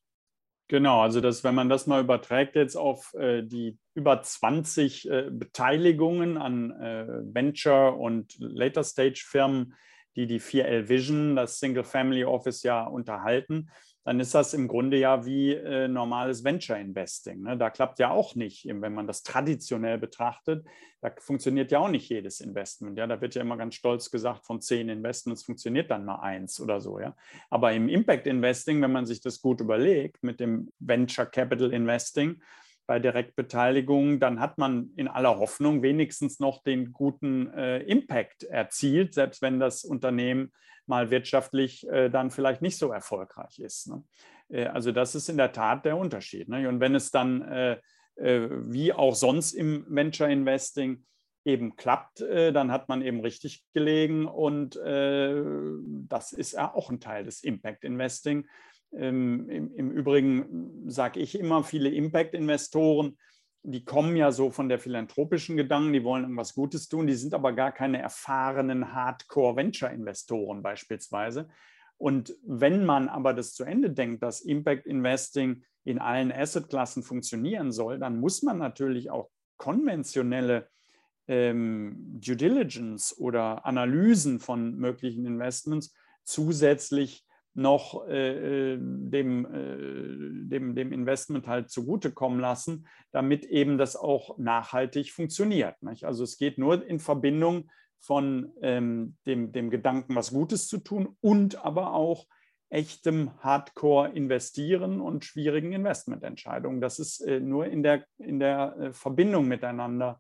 Genau, 0.70 1.02
also 1.02 1.22
das, 1.22 1.44
wenn 1.44 1.56
man 1.56 1.70
das 1.70 1.88
mal 1.88 2.02
überträgt 2.02 2.56
jetzt 2.56 2.76
auf 2.76 3.14
äh, 3.14 3.44
die 3.44 3.78
über 3.94 4.22
20 4.22 5.10
äh, 5.10 5.30
Beteiligungen 5.30 6.38
an 6.38 6.72
äh, 6.72 7.08
Venture- 7.34 7.98
und 7.98 8.36
Later-Stage-Firmen, 8.40 9.76
die 10.16 10.28
die 10.28 10.40
4L 10.40 10.90
Vision, 10.90 11.36
das 11.36 11.60
Single 11.60 11.84
Family 11.84 12.24
Office 12.24 12.64
ja 12.64 12.84
unterhalten, 12.86 13.70
dann 14.06 14.20
ist 14.20 14.36
das 14.36 14.54
im 14.54 14.68
Grunde 14.68 14.98
ja 14.98 15.26
wie 15.26 15.54
äh, 15.54 15.88
normales 15.88 16.44
Venture 16.44 16.78
Investing. 16.78 17.42
Ne? 17.42 17.58
Da 17.58 17.70
klappt 17.70 18.00
ja 18.00 18.12
auch 18.12 18.36
nicht, 18.36 18.66
wenn 18.68 18.94
man 18.94 19.08
das 19.08 19.24
traditionell 19.24 19.98
betrachtet, 19.98 20.66
da 21.02 21.12
funktioniert 21.20 21.72
ja 21.72 21.80
auch 21.80 21.90
nicht 21.90 22.10
jedes 22.10 22.42
Investment. 22.42 22.98
Ja? 22.98 23.08
Da 23.08 23.22
wird 23.22 23.36
ja 23.36 23.42
immer 23.42 23.58
ganz 23.58 23.76
stolz 23.76 24.12
gesagt, 24.12 24.46
von 24.46 24.60
zehn 24.62 24.90
Investments 24.90 25.44
funktioniert 25.44 25.90
dann 25.90 26.06
mal 26.06 26.20
eins 26.20 26.60
oder 26.60 26.82
so. 26.82 27.00
Ja? 27.00 27.16
Aber 27.50 27.72
im 27.72 27.88
Impact 27.88 28.28
Investing, 28.28 28.82
wenn 28.82 28.92
man 28.92 29.06
sich 29.06 29.22
das 29.22 29.42
gut 29.42 29.62
überlegt, 29.62 30.22
mit 30.22 30.40
dem 30.40 30.70
Venture 30.80 31.26
Capital 31.26 31.72
Investing, 31.72 32.42
bei 32.94 33.00
Direktbeteiligung, 33.00 34.20
dann 34.20 34.40
hat 34.40 34.60
man 34.60 34.92
in 34.96 35.08
aller 35.08 35.40
Hoffnung 35.40 35.82
wenigstens 35.82 36.40
noch 36.40 36.62
den 36.62 36.94
guten 36.94 37.52
äh, 37.52 37.80
Impact 37.80 38.44
erzielt, 38.44 39.16
selbst 39.16 39.42
wenn 39.42 39.60
das 39.60 39.84
Unternehmen 39.84 40.52
mal 40.86 41.10
wirtschaftlich 41.10 41.88
äh, 41.90 42.10
dann 42.10 42.30
vielleicht 42.30 42.62
nicht 42.62 42.78
so 42.78 42.92
erfolgreich 42.92 43.58
ist. 43.58 43.88
Ne? 43.88 44.04
Äh, 44.50 44.66
also 44.66 44.92
das 44.92 45.16
ist 45.16 45.28
in 45.28 45.38
der 45.38 45.54
Tat 45.54 45.86
der 45.86 45.98
Unterschied. 45.98 46.50
Ne? 46.50 46.70
Und 46.70 46.82
wenn 46.82 46.94
es 46.94 47.10
dann 47.10 47.42
äh, 47.42 47.78
äh, 48.18 48.48
wie 48.52 48.94
auch 48.94 49.16
sonst 49.16 49.54
im 49.54 49.88
Venture 49.90 50.30
Investing 50.30 51.04
eben 51.46 51.76
klappt, 51.76 52.22
äh, 52.22 52.54
dann 52.54 52.72
hat 52.72 52.90
man 52.90 53.02
eben 53.02 53.22
richtig 53.22 53.64
gelegen 53.74 54.28
und 54.28 54.76
das 54.76 56.32
ist 56.32 56.52
ja 56.52 56.72
auch 56.72 56.92
ein 56.92 57.00
Teil 57.00 57.24
des 57.24 57.44
Impact 57.44 57.86
Investing. 57.86 58.46
Ähm, 58.96 59.50
im, 59.50 59.74
Im 59.74 59.92
Übrigen 59.92 60.84
sage 60.90 61.20
ich 61.20 61.38
immer, 61.38 61.64
viele 61.64 61.90
Impact-Investoren 61.90 63.18
die 63.64 63.86
kommen 63.86 64.18
ja 64.18 64.32
so 64.32 64.52
von 64.52 64.68
der 64.68 64.78
philanthropischen 64.78 65.56
Gedanken, 65.56 65.94
die 65.94 66.04
wollen 66.04 66.24
irgendwas 66.24 66.54
Gutes 66.54 66.90
tun, 66.90 67.08
die 67.08 67.16
sind 67.16 67.34
aber 67.34 67.54
gar 67.54 67.72
keine 67.72 68.02
erfahrenen 68.02 68.94
Hardcore-Venture-Investoren 68.94 70.62
beispielsweise. 70.62 71.48
Und 71.98 72.36
wenn 72.46 72.86
man 72.86 73.08
aber 73.08 73.34
das 73.34 73.54
zu 73.54 73.64
Ende 73.64 73.90
denkt, 73.90 74.22
dass 74.22 74.42
Impact 74.42 74.86
Investing 74.86 75.64
in 75.86 76.00
allen 76.00 76.32
Assetklassen 76.32 77.04
funktionieren 77.04 77.72
soll, 77.72 78.00
dann 78.00 78.20
muss 78.20 78.44
man 78.44 78.58
natürlich 78.58 79.10
auch 79.10 79.30
konventionelle 79.56 80.68
ähm, 81.28 82.20
Due 82.20 82.36
Diligence 82.36 83.18
oder 83.18 83.66
Analysen 83.66 84.42
von 84.42 84.76
möglichen 84.76 85.26
Investments 85.26 85.96
zusätzlich 86.26 87.26
noch 87.56 88.08
äh, 88.08 88.74
äh, 88.74 88.78
dem, 88.80 89.46
äh, 89.46 90.50
dem, 90.50 90.76
dem 90.76 90.92
Investment 90.92 91.48
halt 91.48 91.70
zugutekommen 91.70 92.40
lassen, 92.40 92.88
damit 93.12 93.46
eben 93.46 93.78
das 93.78 93.96
auch 93.96 94.38
nachhaltig 94.38 95.12
funktioniert. 95.12 95.82
Nicht? 95.84 96.06
Also 96.06 96.24
es 96.24 96.38
geht 96.38 96.58
nur 96.58 96.86
in 96.86 97.00
Verbindung 97.00 97.70
von 98.00 98.52
ähm, 98.62 99.16
dem, 99.26 99.52
dem 99.52 99.70
Gedanken, 99.70 100.16
was 100.16 100.32
Gutes 100.32 100.68
zu 100.68 100.80
tun 100.80 101.16
und 101.22 101.64
aber 101.64 101.94
auch 101.94 102.26
echtem 102.70 103.32
Hardcore 103.40 104.10
investieren 104.10 105.00
und 105.00 105.24
schwierigen 105.24 105.74
Investmententscheidungen. 105.74 106.82
Das 106.82 106.98
ist 106.98 107.22
äh, 107.22 107.40
nur 107.40 107.68
in 107.68 107.84
der, 107.84 108.06
in 108.18 108.40
der 108.40 108.76
äh, 108.78 108.94
Verbindung 108.94 109.48
miteinander 109.48 110.20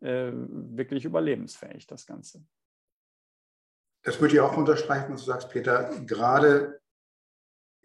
äh, 0.00 0.32
wirklich 0.32 1.04
überlebensfähig, 1.04 1.86
das 1.86 2.04
Ganze. 2.06 2.44
Das 4.02 4.20
würde 4.20 4.34
ich 4.34 4.40
auch 4.40 4.56
unterstreichen, 4.56 5.12
was 5.12 5.24
du 5.24 5.26
sagst, 5.26 5.50
Peter. 5.50 5.90
Gerade 6.06 6.80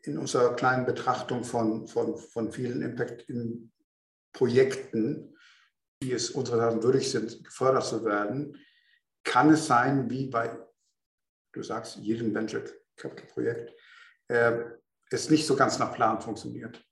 in 0.01 0.17
unserer 0.17 0.56
kleinen 0.56 0.86
Betrachtung 0.86 1.43
von, 1.43 1.86
von, 1.88 2.17
von 2.17 2.51
vielen 2.51 2.82
Impact-Projekten, 2.82 5.38
die 6.01 6.13
es 6.13 6.32
unserer 6.32 6.82
würdig 6.82 7.12
sind, 7.12 7.43
gefördert 7.43 7.86
zu 7.86 8.03
werden, 8.06 8.58
kann 9.23 9.51
es 9.51 9.67
sein, 9.67 10.10
wie 10.10 10.25
bei, 10.27 10.58
du 11.53 11.62
sagst, 11.62 11.97
jedem 11.97 12.34
Venture 12.34 12.63
Capital 12.95 13.27
Projekt, 13.27 13.73
äh, 14.30 14.63
es 15.10 15.30
nicht 15.30 15.45
so 15.45 15.56
ganz 15.56 15.77
nach 15.80 15.93
Plan 15.93 16.21
funktioniert. 16.21 16.84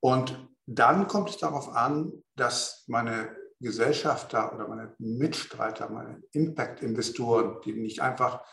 Und 0.00 0.48
dann 0.66 1.08
kommt 1.08 1.30
es 1.30 1.38
darauf 1.38 1.74
an, 1.74 2.22
dass 2.36 2.84
meine 2.86 3.34
Gesellschafter 3.60 4.54
oder 4.54 4.68
meine 4.68 4.94
Mitstreiter, 4.98 5.88
meine 5.88 6.22
Impact-Investoren, 6.32 7.60
die 7.62 7.72
nicht 7.72 8.00
einfach 8.00 8.44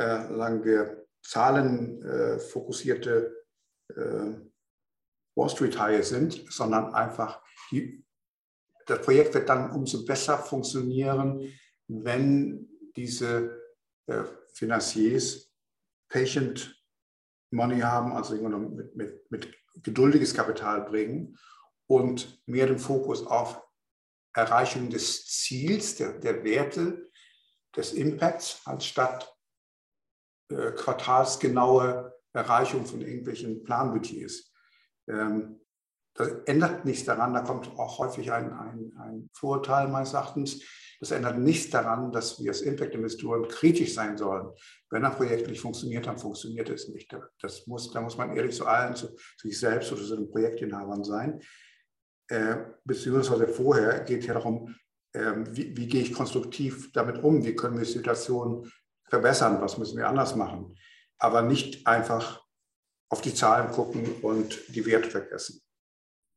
sagen 0.00 0.64
wir, 0.64 1.06
zahlenfokussierte 1.22 3.44
äh, 3.88 4.34
Wall 5.34 5.50
Street 5.50 5.78
Haie 5.78 6.02
sind, 6.02 6.52
sondern 6.52 6.92
einfach 6.94 7.42
die, 7.70 8.04
das 8.86 9.02
Projekt 9.02 9.34
wird 9.34 9.48
dann 9.48 9.70
umso 9.72 10.04
besser 10.04 10.38
funktionieren, 10.38 11.52
wenn 11.88 12.68
diese 12.96 13.60
äh, 14.06 14.24
Financiers 14.54 15.52
Patient 16.08 16.72
Money 17.50 17.80
haben, 17.80 18.12
also 18.12 18.34
mit, 18.34 18.96
mit, 18.96 19.30
mit 19.30 19.54
geduldiges 19.82 20.34
Kapital 20.34 20.82
bringen 20.82 21.36
und 21.88 22.42
mehr 22.46 22.66
den 22.66 22.78
Fokus 22.78 23.26
auf 23.26 23.62
Erreichung 24.32 24.90
des 24.90 25.26
Ziels, 25.26 25.96
der, 25.96 26.18
der 26.18 26.44
Werte, 26.44 27.10
des 27.74 27.92
Impacts, 27.92 28.62
anstatt 28.64 29.35
äh, 30.50 30.72
quartalsgenaue 30.72 32.14
Erreichung 32.32 32.84
von 32.86 33.00
irgendwelchen 33.00 33.62
Planbudgets. 33.64 34.52
Ähm, 35.08 35.60
das 36.14 36.28
ändert 36.46 36.84
nichts 36.84 37.04
daran, 37.04 37.34
da 37.34 37.40
kommt 37.40 37.68
auch 37.78 37.98
häufig 37.98 38.32
ein, 38.32 38.52
ein, 38.52 38.92
ein 38.98 39.30
Vorurteil 39.34 39.88
meines 39.88 40.14
Erachtens. 40.14 40.62
Das 40.98 41.10
ändert 41.10 41.38
nichts 41.38 41.70
daran, 41.70 42.10
dass 42.10 42.42
wir 42.42 42.50
als 42.50 42.62
Impact-Investoren 42.62 43.48
kritisch 43.48 43.92
sein 43.92 44.16
sollen. 44.16 44.48
Wenn 44.88 45.04
ein 45.04 45.12
Projekt 45.12 45.46
nicht 45.48 45.60
funktioniert, 45.60 46.06
dann 46.06 46.16
funktioniert 46.16 46.70
es 46.70 46.88
nicht. 46.88 47.14
Das 47.40 47.66
muss, 47.66 47.90
da 47.90 48.00
muss 48.00 48.16
man 48.16 48.34
ehrlich 48.34 48.56
zu 48.56 48.66
allen, 48.66 48.96
zu, 48.96 49.08
zu 49.08 49.48
sich 49.48 49.58
selbst 49.58 49.92
oder 49.92 50.02
zu 50.02 50.16
den 50.16 50.30
Projektinhabern 50.30 51.04
sein. 51.04 51.40
Äh, 52.28 52.56
beziehungsweise 52.84 53.46
vorher 53.46 54.00
geht 54.00 54.20
es 54.20 54.26
ja 54.26 54.34
darum, 54.34 54.74
äh, 55.12 55.32
wie, 55.50 55.76
wie, 55.76 55.86
gehe 55.86 56.02
ich 56.02 56.14
konstruktiv 56.14 56.90
damit 56.92 57.22
um? 57.22 57.44
Wie 57.44 57.54
können 57.54 57.76
wir 57.76 57.84
die 57.84 57.92
Situation 57.92 58.70
verbessern, 59.08 59.60
was 59.60 59.78
müssen 59.78 59.98
wir 59.98 60.08
anders 60.08 60.36
machen. 60.36 60.76
Aber 61.18 61.42
nicht 61.42 61.86
einfach 61.86 62.44
auf 63.08 63.20
die 63.20 63.34
Zahlen 63.34 63.70
gucken 63.70 64.04
und 64.22 64.60
die 64.74 64.84
Werte 64.86 65.10
vergessen. 65.10 65.60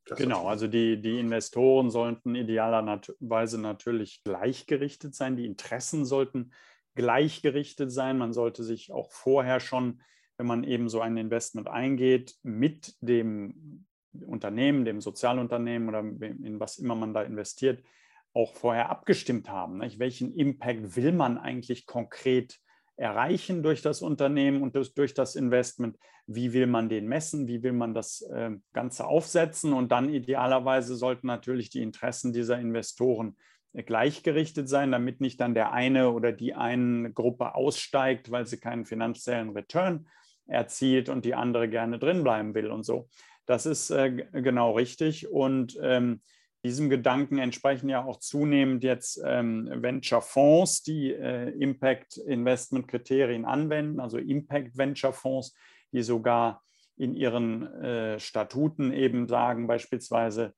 Das 0.05 0.17
genau, 0.17 0.47
also 0.47 0.67
die, 0.67 0.99
die 1.01 1.19
Investoren 1.19 1.89
sollten 1.89 2.35
idealerweise 2.35 3.59
natürlich 3.59 4.23
gleichgerichtet 4.23 5.13
sein. 5.13 5.35
Die 5.35 5.45
Interessen 5.45 6.05
sollten 6.05 6.51
gleichgerichtet 6.95 7.91
sein. 7.91 8.17
Man 8.17 8.33
sollte 8.33 8.63
sich 8.63 8.91
auch 8.91 9.11
vorher 9.11 9.59
schon, 9.59 10.01
wenn 10.37 10.47
man 10.47 10.63
eben 10.63 10.89
so 10.89 11.01
ein 11.01 11.17
Investment 11.17 11.67
eingeht, 11.67 12.35
mit 12.43 12.95
dem 13.01 13.85
Unternehmen, 14.25 14.85
dem 14.85 15.01
Sozialunternehmen 15.01 15.89
oder 15.89 15.99
in 15.99 16.59
was 16.59 16.79
immer 16.79 16.95
man 16.95 17.13
da 17.13 17.21
investiert, 17.21 17.83
auch 18.33 18.53
vorher 18.53 18.89
abgestimmt 18.89 19.49
haben. 19.49 19.79
Nicht? 19.79 19.99
Welchen 19.99 20.33
Impact 20.33 20.95
will 20.95 21.11
man 21.11 21.37
eigentlich 21.37 21.85
konkret 21.85 22.59
erreichen 22.95 23.63
durch 23.63 23.81
das 23.81 24.01
Unternehmen 24.01 24.61
und 24.61 24.75
durch 24.97 25.13
das 25.13 25.35
Investment? 25.35 25.97
Wie 26.27 26.53
will 26.53 26.67
man 26.67 26.89
den 26.89 27.07
messen? 27.07 27.47
Wie 27.47 27.63
will 27.63 27.73
man 27.73 27.93
das 27.93 28.21
äh, 28.21 28.51
Ganze 28.73 29.07
aufsetzen? 29.07 29.73
Und 29.73 29.91
dann 29.91 30.13
idealerweise 30.13 30.95
sollten 30.95 31.27
natürlich 31.27 31.69
die 31.69 31.81
Interessen 31.81 32.33
dieser 32.33 32.59
Investoren 32.59 33.35
äh, 33.73 33.83
gleichgerichtet 33.83 34.69
sein, 34.69 34.91
damit 34.91 35.21
nicht 35.21 35.39
dann 35.41 35.55
der 35.55 35.71
eine 35.71 36.11
oder 36.11 36.31
die 36.31 36.53
eine 36.53 37.11
Gruppe 37.11 37.55
aussteigt, 37.55 38.29
weil 38.31 38.45
sie 38.45 38.59
keinen 38.59 38.85
finanziellen 38.85 39.49
Return 39.49 40.07
erzielt 40.45 41.09
und 41.09 41.25
die 41.25 41.35
andere 41.35 41.69
gerne 41.69 41.99
drinbleiben 41.99 42.53
will 42.53 42.67
und 42.67 42.83
so. 42.83 43.07
Das 43.45 43.65
ist 43.65 43.89
äh, 43.89 44.11
genau 44.11 44.73
richtig. 44.73 45.31
Und 45.31 45.79
ähm, 45.81 46.21
diesem 46.63 46.89
Gedanken 46.89 47.37
entsprechen 47.37 47.89
ja 47.89 48.03
auch 48.03 48.19
zunehmend 48.19 48.83
jetzt 48.83 49.21
ähm, 49.25 49.69
Venture-Fonds, 49.71 50.83
die 50.83 51.13
äh, 51.13 51.49
Impact-Investment-Kriterien 51.51 53.45
anwenden, 53.45 53.99
also 53.99 54.17
Impact-Venture-Fonds, 54.17 55.55
die 55.91 56.03
sogar 56.03 56.61
in 56.97 57.15
ihren 57.15 57.65
äh, 57.81 58.19
Statuten 58.19 58.91
eben 58.91 59.27
sagen, 59.27 59.67
beispielsweise, 59.67 60.53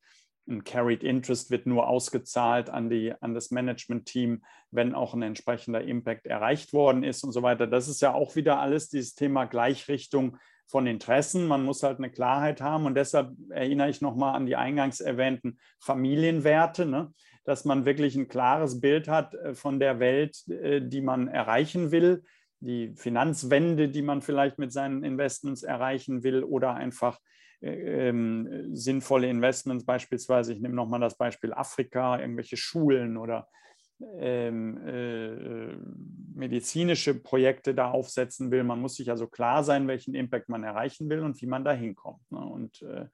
ein 0.48 0.64
Carried 0.64 1.04
Interest 1.04 1.52
wird 1.52 1.68
nur 1.68 1.88
ausgezahlt 1.88 2.70
an, 2.70 2.90
die, 2.90 3.14
an 3.22 3.36
das 3.36 3.52
Management-Team, 3.52 4.44
wenn 4.72 4.96
auch 4.96 5.14
ein 5.14 5.22
entsprechender 5.22 5.82
Impact 5.84 6.26
erreicht 6.26 6.74
worden 6.74 7.04
ist 7.04 7.24
und 7.24 7.32
so 7.32 7.44
weiter. 7.44 7.68
Das 7.68 7.88
ist 7.88 8.02
ja 8.02 8.14
auch 8.14 8.36
wieder 8.36 8.60
alles 8.60 8.90
dieses 8.90 9.14
Thema 9.14 9.46
Gleichrichtung 9.46 10.38
von 10.72 10.88
Interessen. 10.88 11.48
Man 11.48 11.64
muss 11.66 11.84
halt 11.84 11.98
eine 11.98 12.10
Klarheit 12.10 12.62
haben 12.62 12.86
und 12.86 12.96
deshalb 12.96 13.34
erinnere 13.50 13.90
ich 13.90 14.02
nochmal 14.02 14.36
an 14.36 14.46
die 14.46 14.56
eingangs 14.56 15.02
erwähnten 15.02 15.60
Familienwerte, 15.80 16.86
ne? 16.86 17.14
dass 17.44 17.66
man 17.66 17.86
wirklich 17.86 18.16
ein 18.16 18.30
klares 18.30 18.80
Bild 18.80 19.08
hat 19.08 19.34
äh, 19.36 19.54
von 19.54 19.80
der 19.80 20.00
Welt, 20.00 20.48
äh, 20.48 20.82
die 20.82 21.02
man 21.02 21.28
erreichen 21.28 21.92
will, 21.92 22.24
die 22.62 22.94
Finanzwende, 22.96 23.90
die 23.90 24.02
man 24.02 24.22
vielleicht 24.22 24.60
mit 24.60 24.72
seinen 24.72 25.04
Investments 25.04 25.64
erreichen 25.64 26.24
will 26.24 26.44
oder 26.44 26.76
einfach 26.76 27.20
äh, 27.60 28.10
ähm, 28.10 28.70
sinnvolle 28.74 29.28
Investments, 29.28 29.86
beispielsweise, 29.86 30.54
ich 30.54 30.62
nehme 30.62 30.76
nochmal 30.76 31.02
das 31.02 31.18
Beispiel 31.18 31.54
Afrika, 31.54 32.20
irgendwelche 32.20 32.58
Schulen 32.58 33.18
oder 33.18 33.48
ähm, 34.18 34.78
äh, 34.88 35.76
medizinische 36.34 37.14
Projekte 37.14 37.76
da 37.76 37.92
aufsetzen 37.92 38.52
will. 38.52 38.64
Man 38.64 38.82
muss 38.82 38.96
sich 38.96 39.10
also 39.10 39.28
klar 39.28 39.64
sein, 39.64 39.88
welchen 39.88 40.16
Impact 40.16 40.50
man 40.50 40.64
erreichen 40.64 41.10
will 41.10 41.20
und 41.20 41.42
wie 41.42 41.48
man 41.48 41.64
da 41.64 41.74
hinkommt. 41.74 42.32
Ne? 42.32 42.40
Und 42.40 42.82
äh, 42.82 43.06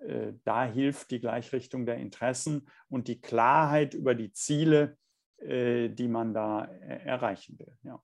äh, 0.00 0.34
da 0.44 0.64
hilft 0.64 1.10
die 1.10 1.20
Gleichrichtung 1.20 1.86
der 1.86 1.96
Interessen 1.96 2.68
und 2.88 3.08
die 3.08 3.20
Klarheit 3.20 3.94
über 3.94 4.14
die 4.14 4.32
Ziele, 4.32 4.96
äh, 5.38 5.88
die 5.88 6.08
man 6.08 6.34
da 6.34 6.64
äh, 6.64 7.04
erreichen 7.04 7.58
will. 7.58 7.72
Ja. 7.82 8.02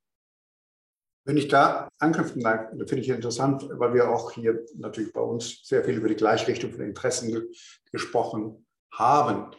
Wenn 1.27 1.37
ich 1.39 1.49
da 1.49 1.89
anknüpfen 1.99 2.43
darf, 2.43 2.71
finde 2.71 2.99
ich 2.99 3.09
interessant, 3.09 3.67
weil 3.73 3.95
wir 3.95 4.11
auch 4.11 4.33
hier 4.33 4.63
natürlich 4.77 5.13
bei 5.13 5.23
uns 5.23 5.63
sehr 5.65 5.83
viel 5.83 5.97
über 5.97 6.09
die 6.09 6.17
Gleichrichtung 6.17 6.71
von 6.71 6.83
Interessen 6.83 7.33
ge 7.33 7.51
gesprochen 7.91 8.67
haben. 8.93 9.51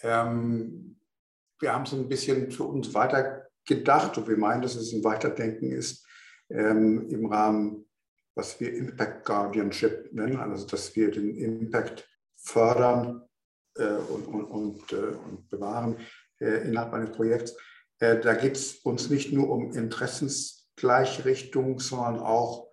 Ähm, 0.00 0.98
wir 1.60 1.72
haben 1.72 1.84
es 1.84 1.92
ein 1.92 2.08
bisschen 2.08 2.50
für 2.50 2.64
uns 2.64 2.92
weiter 2.94 3.46
gedacht 3.64 4.18
und 4.18 4.26
wir 4.28 4.36
meinen, 4.36 4.62
dass 4.62 4.74
es 4.76 4.92
ein 4.92 5.04
Weiterdenken 5.04 5.72
ist 5.72 6.06
ähm, 6.50 7.08
im 7.08 7.26
Rahmen, 7.26 7.86
was 8.34 8.60
wir 8.60 8.74
Impact 8.74 9.24
Guardianship 9.24 10.12
nennen, 10.12 10.36
also 10.36 10.66
dass 10.66 10.94
wir 10.94 11.10
den 11.10 11.34
Impact 11.34 12.06
fördern 12.36 13.26
äh, 13.76 13.86
und, 13.86 14.26
und, 14.26 14.44
und, 14.44 14.92
äh, 14.92 14.96
und, 14.96 15.48
bewahren 15.50 15.96
äh, 16.40 16.68
innerhalb 16.68 16.92
eines 16.92 17.12
Projekts. 17.12 17.56
Äh, 17.98 18.20
da 18.20 18.34
geht 18.34 18.56
es 18.56 18.74
uns 18.76 19.10
nicht 19.10 19.32
nur 19.32 19.50
um 19.50 19.72
Interessensgleichrichtung, 19.72 21.80
sondern 21.80 22.20
auch 22.20 22.70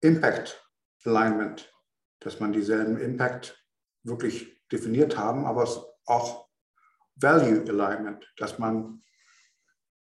Impact 0.00 0.62
Alignment, 1.04 1.72
dass 2.20 2.40
man 2.40 2.52
dieselben 2.52 2.98
Impact 2.98 3.62
wirklich 4.02 4.64
definiert 4.72 5.16
haben, 5.16 5.44
aber 5.44 5.62
es 5.64 5.80
auch 6.06 6.45
Value 7.16 7.64
Alignment, 7.68 8.32
dass 8.36 8.58
man 8.58 9.02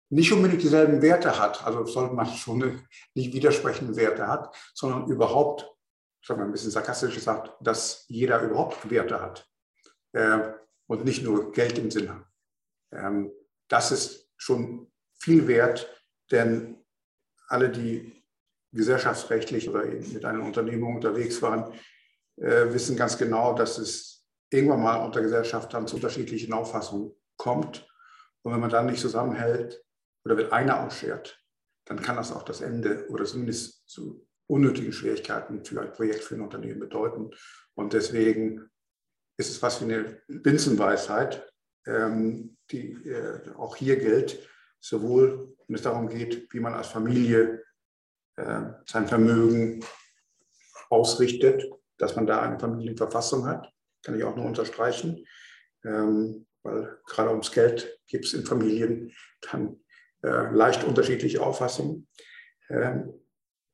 nicht 0.09 0.33
unbedingt 0.33 0.63
dieselben 0.63 1.01
Werte 1.01 1.39
hat, 1.39 1.65
also 1.65 1.87
sollte 1.87 2.15
man 2.15 2.27
schon 2.27 2.87
nicht 3.15 3.33
widersprechende 3.33 3.97
Werte 3.97 4.29
hat, 4.29 4.55
sondern 4.75 5.09
überhaupt, 5.09 5.67
sagen 6.23 6.41
wir 6.41 6.45
ein 6.45 6.53
bisschen 6.53 6.71
sarkastisch 6.71 7.15
gesagt, 7.15 7.55
dass 7.61 8.05
jeder 8.09 8.43
überhaupt 8.43 8.91
Werte 8.91 9.21
hat 9.21 9.49
äh, 10.13 10.53
und 10.87 11.05
nicht 11.05 11.23
nur 11.23 11.51
Geld 11.53 11.79
im 11.79 11.91
Sinne. 11.91 12.27
Ähm, 12.93 13.33
das 13.69 13.91
ist 13.91 14.31
schon 14.37 14.93
viel 15.15 15.49
wert, 15.49 15.89
denn 16.31 16.85
alle, 17.49 17.71
die 17.71 18.23
gesellschaftsrechtlich 18.73 19.69
oder 19.69 19.85
mit 19.85 20.25
einer 20.25 20.45
Unternehmung 20.45 20.97
unterwegs 20.97 21.41
waren, 21.41 21.73
äh, 22.37 22.73
wissen 22.73 22.97
ganz 22.97 23.17
genau, 23.17 23.55
dass 23.55 23.79
es 23.79 24.22
irgendwann 24.53 24.83
mal 24.83 25.05
unter 25.05 25.23
Gesellschaft 25.23 25.73
dann 25.73 25.87
zu 25.87 25.97
unterschiedlichen 25.97 26.53
Auffassungen 26.53 27.13
kommt. 27.37 27.89
Und 28.43 28.53
wenn 28.53 28.61
man 28.61 28.71
dann 28.71 28.87
nicht 28.87 29.01
zusammenhält 29.01 29.83
oder 30.25 30.37
wenn 30.37 30.53
einer 30.53 30.85
ausschert, 30.85 31.43
dann 31.87 32.01
kann 32.01 32.17
das 32.17 32.33
auch 32.33 32.43
das 32.43 32.61
Ende 32.61 33.09
oder 33.09 33.25
zumindest 33.25 33.89
zu 33.89 34.27
unnötigen 34.47 34.93
Schwierigkeiten 34.93 35.65
für 35.65 35.81
ein 35.81 35.93
Projekt, 35.93 36.25
für 36.25 36.35
ein 36.35 36.43
Unternehmen 36.43 36.81
bedeuten. 36.81 37.31
Und 37.75 37.93
deswegen 37.93 38.71
ist 39.37 39.51
es 39.51 39.59
fast 39.59 39.81
wie 39.81 39.93
eine 39.93 40.23
Binsenweisheit, 40.29 41.51
ähm, 41.87 42.57
die 42.71 42.93
äh, 43.09 43.51
auch 43.57 43.77
hier 43.77 43.97
gilt, 43.97 44.49
sowohl 44.81 45.57
wenn 45.67 45.77
es 45.77 45.83
darum 45.83 46.09
geht, 46.09 46.53
wie 46.53 46.61
man 46.61 46.75
als 46.75 46.89
Familie 46.89 47.65
äh, 48.37 48.63
sein 48.87 49.07
Vermögen 49.09 49.85
ausrichtet, 50.91 51.65
dass 51.97 52.17
man 52.17 52.27
da 52.27 52.43
eine 52.43 52.59
Familienverfassung 52.59 53.47
hat, 53.47 53.73
kann 54.03 54.17
ich 54.17 54.25
auch 54.25 54.37
nur 54.37 54.47
unterstreichen, 54.47 55.27
ähm, 55.85 56.47
weil 56.63 56.99
gerade 57.07 57.31
ums 57.31 57.53
Geld 57.53 58.01
gibt 58.07 58.25
es 58.25 58.35
in 58.35 58.45
Familien 58.45 59.13
dann 59.51 59.81
äh, 60.23 60.51
leicht 60.53 60.85
unterschiedliche 60.85 61.43
Auffassungen. 61.43 62.09
Ähm, 62.69 63.13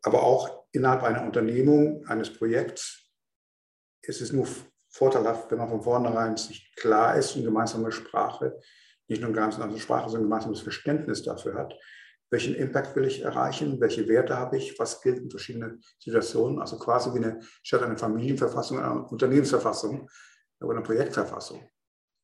aber 0.03 0.23
auch 0.23 0.67
innerhalb 0.73 1.03
einer 1.03 1.25
Unternehmung, 1.25 2.07
eines 2.07 2.33
Projekts 2.33 3.11
ist 4.03 4.21
es 4.21 4.33
nur 4.33 4.47
vorteilhaft, 4.89 5.51
wenn 5.51 5.59
man 5.59 5.69
von 5.69 5.83
vornherein 5.83 6.37
sich 6.37 6.75
klar 6.77 7.17
ist 7.17 7.37
und 7.37 7.45
gemeinsame 7.45 7.93
Sprache, 7.93 8.59
nicht 9.09 9.21
nur 9.21 9.29
eine 9.29 9.35
gemeinsame 9.35 9.79
Sprache, 9.79 10.09
sondern 10.09 10.23
ein 10.23 10.31
gemeinsames 10.31 10.61
Verständnis 10.61 11.23
dafür 11.23 11.55
hat, 11.55 11.75
welchen 12.31 12.55
Impact 12.55 12.95
will 12.95 13.07
ich 13.07 13.23
erreichen, 13.23 13.81
welche 13.81 14.07
Werte 14.09 14.37
habe 14.37 14.59
ich, 14.59 14.79
was 14.79 15.01
gilt 15.01 15.19
in 15.19 15.31
verschiedenen 15.31 15.83
Situationen. 15.99 16.61
Also 16.61 16.79
quasi 16.79 17.13
wie 17.15 17.25
eine, 17.25 17.41
statt 17.63 17.83
einer 17.83 17.97
Familienverfassung, 17.97 18.79
eine 18.79 19.05
Unternehmensverfassung 19.05 20.09
oder 20.61 20.73
eine 20.73 20.83
Projektverfassung. 20.83 21.69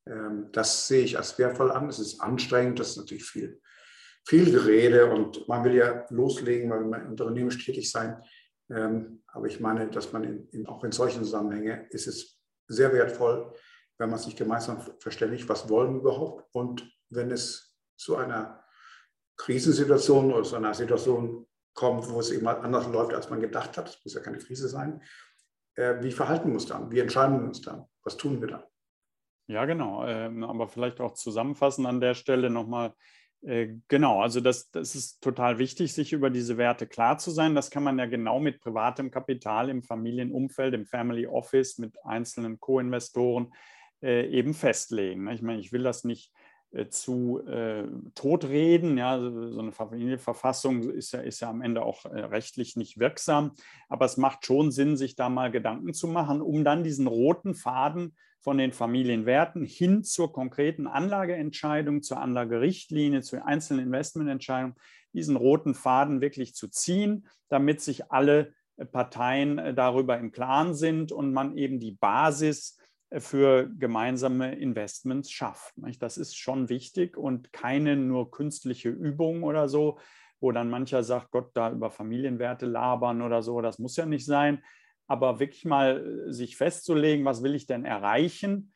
Ähm, 0.07 0.49
das 0.51 0.87
sehe 0.87 1.03
ich 1.03 1.17
als 1.17 1.37
wertvoll 1.39 1.71
an. 1.71 1.89
Es 1.89 1.99
ist 1.99 2.21
anstrengend, 2.21 2.79
das 2.79 2.91
ist 2.91 2.97
natürlich 2.97 3.25
viel, 3.25 3.61
viel 4.27 4.51
Gerede 4.51 5.11
und 5.11 5.47
man 5.47 5.63
will 5.63 5.75
ja 5.75 6.05
loslegen, 6.09 6.69
weil 6.69 6.81
man 6.81 7.07
unternehmerisch 7.07 7.65
tätig 7.65 7.89
sein. 7.89 8.21
Ähm, 8.69 9.23
aber 9.27 9.47
ich 9.47 9.59
meine, 9.59 9.89
dass 9.89 10.13
man 10.13 10.23
in, 10.23 10.47
in, 10.49 10.67
auch 10.67 10.83
in 10.83 10.91
solchen 10.91 11.23
Zusammenhängen 11.23 11.87
ist 11.89 12.07
es 12.07 12.39
sehr 12.67 12.93
wertvoll, 12.93 13.53
wenn 13.97 14.09
man 14.09 14.19
sich 14.19 14.35
gemeinsam 14.35 14.81
verständigt, 14.99 15.47
was 15.49 15.69
wollen 15.69 15.93
wir 15.93 16.01
überhaupt 16.01 16.43
und 16.53 16.89
wenn 17.09 17.31
es 17.31 17.75
zu 17.97 18.17
einer 18.17 18.64
Krisensituation 19.37 20.33
oder 20.33 20.43
zu 20.43 20.55
einer 20.55 20.73
Situation 20.73 21.45
kommt, 21.73 22.09
wo 22.09 22.19
es 22.19 22.31
eben 22.31 22.47
anders 22.47 22.87
läuft, 22.87 23.13
als 23.13 23.29
man 23.29 23.41
gedacht 23.41 23.77
hat, 23.77 23.89
es 23.89 24.03
muss 24.03 24.13
ja 24.13 24.21
keine 24.21 24.37
Krise 24.37 24.69
sein, 24.69 25.01
äh, 25.75 25.95
wie 26.01 26.11
verhalten 26.11 26.47
wir 26.47 26.53
uns 26.53 26.65
dann? 26.65 26.89
Wie 26.91 26.99
entscheiden 26.99 27.39
wir 27.39 27.47
uns 27.47 27.61
dann? 27.61 27.85
Was 28.03 28.17
tun 28.17 28.39
wir 28.41 28.47
dann? 28.47 28.63
Ja, 29.47 29.65
genau. 29.65 30.05
Ähm, 30.05 30.43
aber 30.43 30.67
vielleicht 30.67 30.99
auch 31.01 31.13
zusammenfassen 31.13 31.85
an 31.85 31.99
der 31.99 32.13
Stelle 32.13 32.49
nochmal. 32.49 32.93
Äh, 33.41 33.75
genau, 33.87 34.21
also 34.21 34.39
das, 34.39 34.71
das 34.71 34.95
ist 34.95 35.21
total 35.21 35.59
wichtig, 35.59 35.93
sich 35.93 36.13
über 36.13 36.29
diese 36.29 36.57
Werte 36.57 36.87
klar 36.87 37.17
zu 37.17 37.29
sein. 37.29 37.53
Das 37.53 37.69
kann 37.69 37.83
man 37.83 37.99
ja 37.99 38.05
genau 38.05 38.39
mit 38.39 38.61
privatem 38.61 39.11
Kapital 39.11 39.69
im 39.69 39.83
Familienumfeld, 39.83 40.73
im 40.73 40.85
Family 40.85 41.27
Office, 41.27 41.77
mit 41.77 42.03
einzelnen 42.05 42.59
Co-Investoren 42.59 43.53
äh, 44.01 44.27
eben 44.29 44.53
festlegen. 44.53 45.27
Ich 45.27 45.41
meine, 45.41 45.59
ich 45.59 45.71
will 45.71 45.83
das 45.83 46.05
nicht 46.05 46.31
zu 46.89 47.45
äh, 47.47 47.83
totreden. 48.15 48.97
Ja, 48.97 49.19
so 49.19 49.59
eine 49.59 49.71
Familienverfassung 49.71 50.89
ist 50.89 51.13
ja, 51.13 51.21
ist 51.21 51.39
ja 51.39 51.49
am 51.49 51.61
Ende 51.61 51.83
auch 51.83 52.05
äh, 52.05 52.19
rechtlich 52.19 52.75
nicht 52.75 52.99
wirksam. 52.99 53.51
Aber 53.89 54.05
es 54.05 54.17
macht 54.17 54.45
schon 54.45 54.71
Sinn, 54.71 54.97
sich 54.97 55.15
da 55.15 55.29
mal 55.29 55.51
Gedanken 55.51 55.93
zu 55.93 56.07
machen, 56.07 56.41
um 56.41 56.63
dann 56.63 56.83
diesen 56.83 57.07
roten 57.07 57.55
Faden 57.55 58.15
von 58.39 58.57
den 58.57 58.73
Familienwerten 58.73 59.65
hin 59.65 60.03
zur 60.03 60.31
konkreten 60.31 60.85
Anlageentscheidung, 60.85 62.03
zur 62.03 62.19
Anlagerichtlinie, 62.19 63.21
zu 63.21 63.43
einzelnen 63.43 63.87
Investmententscheidungen, 63.87 64.75
diesen 65.13 65.35
roten 65.35 65.73
Faden 65.73 66.21
wirklich 66.21 66.53
zu 66.53 66.67
ziehen, 66.67 67.25
damit 67.49 67.81
sich 67.81 68.11
alle 68.11 68.53
äh, 68.77 68.85
Parteien 68.85 69.57
äh, 69.57 69.73
darüber 69.73 70.19
im 70.19 70.31
Klaren 70.31 70.75
sind 70.75 71.11
und 71.11 71.33
man 71.33 71.57
eben 71.57 71.79
die 71.79 71.93
Basis 71.93 72.77
für 73.19 73.69
gemeinsame 73.77 74.55
Investments 74.55 75.31
schafft. 75.31 75.73
Das 75.99 76.17
ist 76.17 76.37
schon 76.37 76.69
wichtig 76.69 77.17
und 77.17 77.53
keine 77.53 77.95
nur 77.95 78.31
künstliche 78.31 78.89
Übung 78.89 79.43
oder 79.43 79.69
so, 79.69 79.99
wo 80.39 80.51
dann 80.51 80.69
mancher 80.69 81.03
sagt, 81.03 81.31
Gott, 81.31 81.51
da 81.53 81.71
über 81.71 81.89
Familienwerte 81.91 82.65
labern 82.65 83.21
oder 83.21 83.41
so, 83.41 83.61
das 83.61 83.79
muss 83.79 83.95
ja 83.95 84.05
nicht 84.05 84.25
sein. 84.25 84.63
Aber 85.07 85.39
wirklich 85.39 85.65
mal 85.65 86.27
äh, 86.27 86.33
sich 86.33 86.57
festzulegen, 86.57 87.25
was 87.25 87.43
will 87.43 87.55
ich 87.55 87.67
denn 87.67 87.85
erreichen 87.85 88.73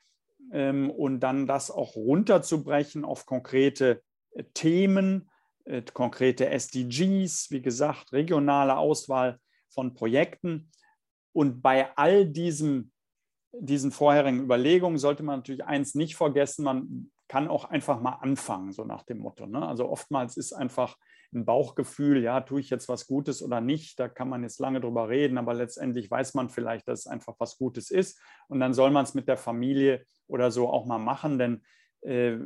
ähm, 0.51 0.89
und 0.89 1.19
dann 1.21 1.47
das 1.47 1.71
auch 1.71 1.95
runterzubrechen 1.95 3.05
auf 3.05 3.25
konkrete 3.25 4.01
äh, 4.31 4.43
Themen, 4.53 5.29
äh, 5.65 5.81
konkrete 5.93 6.49
SDGs, 6.49 7.51
wie 7.51 7.61
gesagt, 7.61 8.13
regionale 8.13 8.77
Auswahl 8.77 9.39
von 9.69 9.93
Projekten. 9.93 10.71
Und 11.33 11.61
bei 11.61 11.95
all 11.95 12.25
diesem, 12.25 12.91
diesen 13.51 13.91
vorherigen 13.91 14.41
Überlegungen 14.41 14.97
sollte 14.97 15.23
man 15.23 15.39
natürlich 15.39 15.65
eins 15.65 15.95
nicht 15.95 16.15
vergessen, 16.15 16.63
man 16.63 17.11
kann 17.27 17.47
auch 17.47 17.65
einfach 17.65 18.01
mal 18.01 18.17
anfangen, 18.21 18.71
so 18.71 18.83
nach 18.83 19.03
dem 19.03 19.19
Motto. 19.19 19.45
Ne? 19.45 19.65
Also 19.65 19.89
oftmals 19.89 20.37
ist 20.37 20.53
einfach 20.53 20.97
ein 21.31 21.45
Bauchgefühl, 21.45 22.23
ja, 22.23 22.41
tue 22.41 22.59
ich 22.59 22.71
jetzt 22.71 22.89
was 22.89 23.05
Gutes 23.05 23.43
oder 23.43 23.61
nicht, 23.61 23.99
da 23.99 24.07
kann 24.07 24.29
man 24.29 24.41
jetzt 24.41 24.59
lange 24.59 24.81
drüber 24.81 25.09
reden, 25.09 25.37
aber 25.37 25.53
letztendlich 25.53 26.09
weiß 26.09 26.33
man 26.33 26.49
vielleicht, 26.49 26.87
dass 26.87 27.01
es 27.01 27.07
einfach 27.07 27.35
was 27.37 27.57
Gutes 27.57 27.91
ist 27.91 28.19
und 28.47 28.59
dann 28.59 28.73
soll 28.73 28.89
man 28.89 29.03
es 29.03 29.13
mit 29.13 29.27
der 29.27 29.37
Familie 29.37 30.05
oder 30.27 30.49
so 30.49 30.69
auch 30.69 30.87
mal 30.87 30.97
machen, 30.97 31.37
denn 31.37 31.61
äh, 32.01 32.37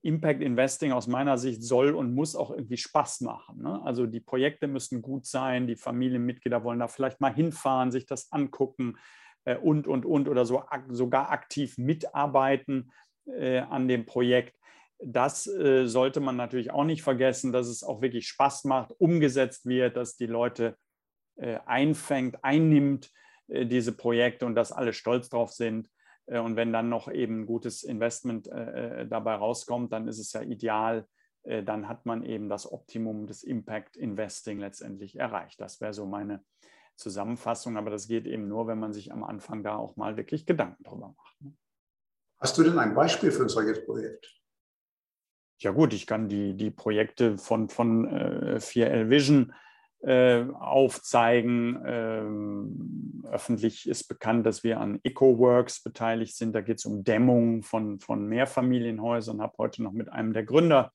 Impact 0.00 0.40
Investing 0.40 0.92
aus 0.92 1.06
meiner 1.06 1.36
Sicht 1.36 1.62
soll 1.62 1.94
und 1.94 2.14
muss 2.14 2.34
auch 2.34 2.50
irgendwie 2.50 2.78
Spaß 2.78 3.20
machen. 3.22 3.62
Ne? 3.62 3.82
Also 3.84 4.06
die 4.06 4.20
Projekte 4.20 4.68
müssen 4.68 5.02
gut 5.02 5.26
sein, 5.26 5.66
die 5.66 5.76
Familienmitglieder 5.76 6.64
wollen 6.64 6.78
da 6.78 6.88
vielleicht 6.88 7.20
mal 7.20 7.34
hinfahren, 7.34 7.90
sich 7.90 8.06
das 8.06 8.32
angucken 8.32 8.96
äh, 9.44 9.56
und, 9.56 9.86
und, 9.86 10.04
und 10.04 10.28
oder 10.28 10.44
so, 10.44 10.62
sogar 10.88 11.30
aktiv 11.30 11.78
mitarbeiten 11.78 12.92
äh, 13.26 13.58
an 13.58 13.88
dem 13.88 14.06
Projekt. 14.06 14.56
Das 15.04 15.46
äh, 15.46 15.86
sollte 15.86 16.20
man 16.20 16.36
natürlich 16.36 16.70
auch 16.70 16.84
nicht 16.84 17.02
vergessen, 17.02 17.52
dass 17.52 17.66
es 17.66 17.82
auch 17.82 18.02
wirklich 18.02 18.28
Spaß 18.28 18.64
macht, 18.64 18.92
umgesetzt 18.98 19.66
wird, 19.66 19.96
dass 19.96 20.16
die 20.16 20.26
Leute 20.26 20.76
äh, 21.36 21.58
einfängt, 21.66 22.44
einnimmt, 22.44 23.10
äh, 23.48 23.66
diese 23.66 23.92
Projekte 23.92 24.46
und 24.46 24.54
dass 24.54 24.70
alle 24.70 24.92
stolz 24.92 25.28
drauf 25.28 25.50
sind. 25.50 25.88
Äh, 26.26 26.38
und 26.38 26.56
wenn 26.56 26.72
dann 26.72 26.88
noch 26.88 27.10
eben 27.10 27.40
ein 27.40 27.46
gutes 27.46 27.82
Investment 27.82 28.48
dabei 28.48 29.34
rauskommt, 29.34 29.92
dann 29.92 30.08
ist 30.08 30.18
es 30.18 30.32
ja 30.32 30.42
ideal. 30.42 31.06
Dann 31.44 31.88
hat 31.88 32.06
man 32.06 32.22
eben 32.24 32.48
das 32.48 32.70
Optimum 32.70 33.26
des 33.26 33.42
Impact 33.42 33.96
Investing 33.96 34.60
letztendlich 34.60 35.18
erreicht. 35.18 35.60
Das 35.60 35.80
wäre 35.80 35.92
so 35.92 36.06
meine 36.06 36.44
Zusammenfassung. 36.96 37.76
Aber 37.76 37.90
das 37.90 38.08
geht 38.08 38.26
eben 38.26 38.48
nur, 38.48 38.66
wenn 38.66 38.78
man 38.78 38.92
sich 38.92 39.12
am 39.12 39.24
Anfang 39.24 39.62
da 39.62 39.76
auch 39.76 39.96
mal 39.96 40.16
wirklich 40.16 40.46
Gedanken 40.46 40.84
drüber 40.84 41.14
macht. 41.16 41.40
Ne? 41.40 41.52
Hast 42.40 42.58
du 42.58 42.62
denn 42.62 42.78
ein 42.78 42.94
Beispiel 42.94 43.30
für 43.30 43.42
ein 43.42 43.48
solches 43.48 43.84
Projekt? 43.84 44.40
Ja 45.58 45.70
gut, 45.70 45.94
ich 45.94 46.08
kann 46.08 46.28
die, 46.28 46.56
die 46.56 46.72
Projekte 46.72 47.38
von, 47.38 47.68
von 47.68 48.08
äh, 48.08 48.56
4L 48.58 49.10
Vision 49.10 49.54
äh, 50.00 50.44
aufzeigen. 50.58 51.80
Ähm, 51.86 53.22
öffentlich 53.30 53.88
ist 53.88 54.08
bekannt, 54.08 54.44
dass 54.44 54.64
wir 54.64 54.80
an 54.80 54.98
EcoWorks 55.04 55.84
beteiligt 55.84 56.36
sind. 56.36 56.52
Da 56.52 56.60
geht 56.60 56.78
es 56.78 56.84
um 56.84 57.04
Dämmung 57.04 57.62
von, 57.62 58.00
von 58.00 58.26
Mehrfamilienhäusern. 58.26 59.36
Ich 59.36 59.42
habe 59.42 59.58
heute 59.58 59.84
noch 59.84 59.92
mit 59.92 60.10
einem 60.10 60.32
der 60.32 60.42
Gründer 60.42 60.92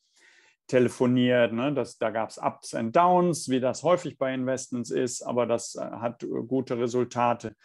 telefoniert. 0.68 1.54
Ne? 1.54 1.74
Das, 1.74 1.98
da 1.98 2.12
gab 2.12 2.30
es 2.30 2.38
Ups 2.38 2.74
and 2.74 2.96
Downs, 2.96 3.50
wie 3.50 3.60
das 3.60 3.84
häufig 3.84 4.18
bei 4.18 4.34
Investments 4.34 4.92
ist, 4.92 5.22
aber 5.24 5.46
das 5.46 5.76
äh, 5.76 5.80
hat 5.82 6.24
äh, 6.24 6.28
gute 6.46 6.78
Resultate. 6.78 7.56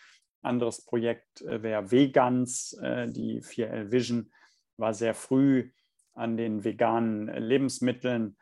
Anderes 0.40 0.84
Projekt 0.84 1.42
äh, 1.42 1.62
wäre 1.62 1.90
Vegans, 1.90 2.76
die 2.80 3.42
4L 3.42 3.90
Vision 3.90 4.30
war 4.76 4.94
sehr 4.94 5.14
früh 5.14 5.70
an 6.14 6.36
den 6.36 6.64
veganen 6.64 7.28
Lebensmitteln, 7.28 8.36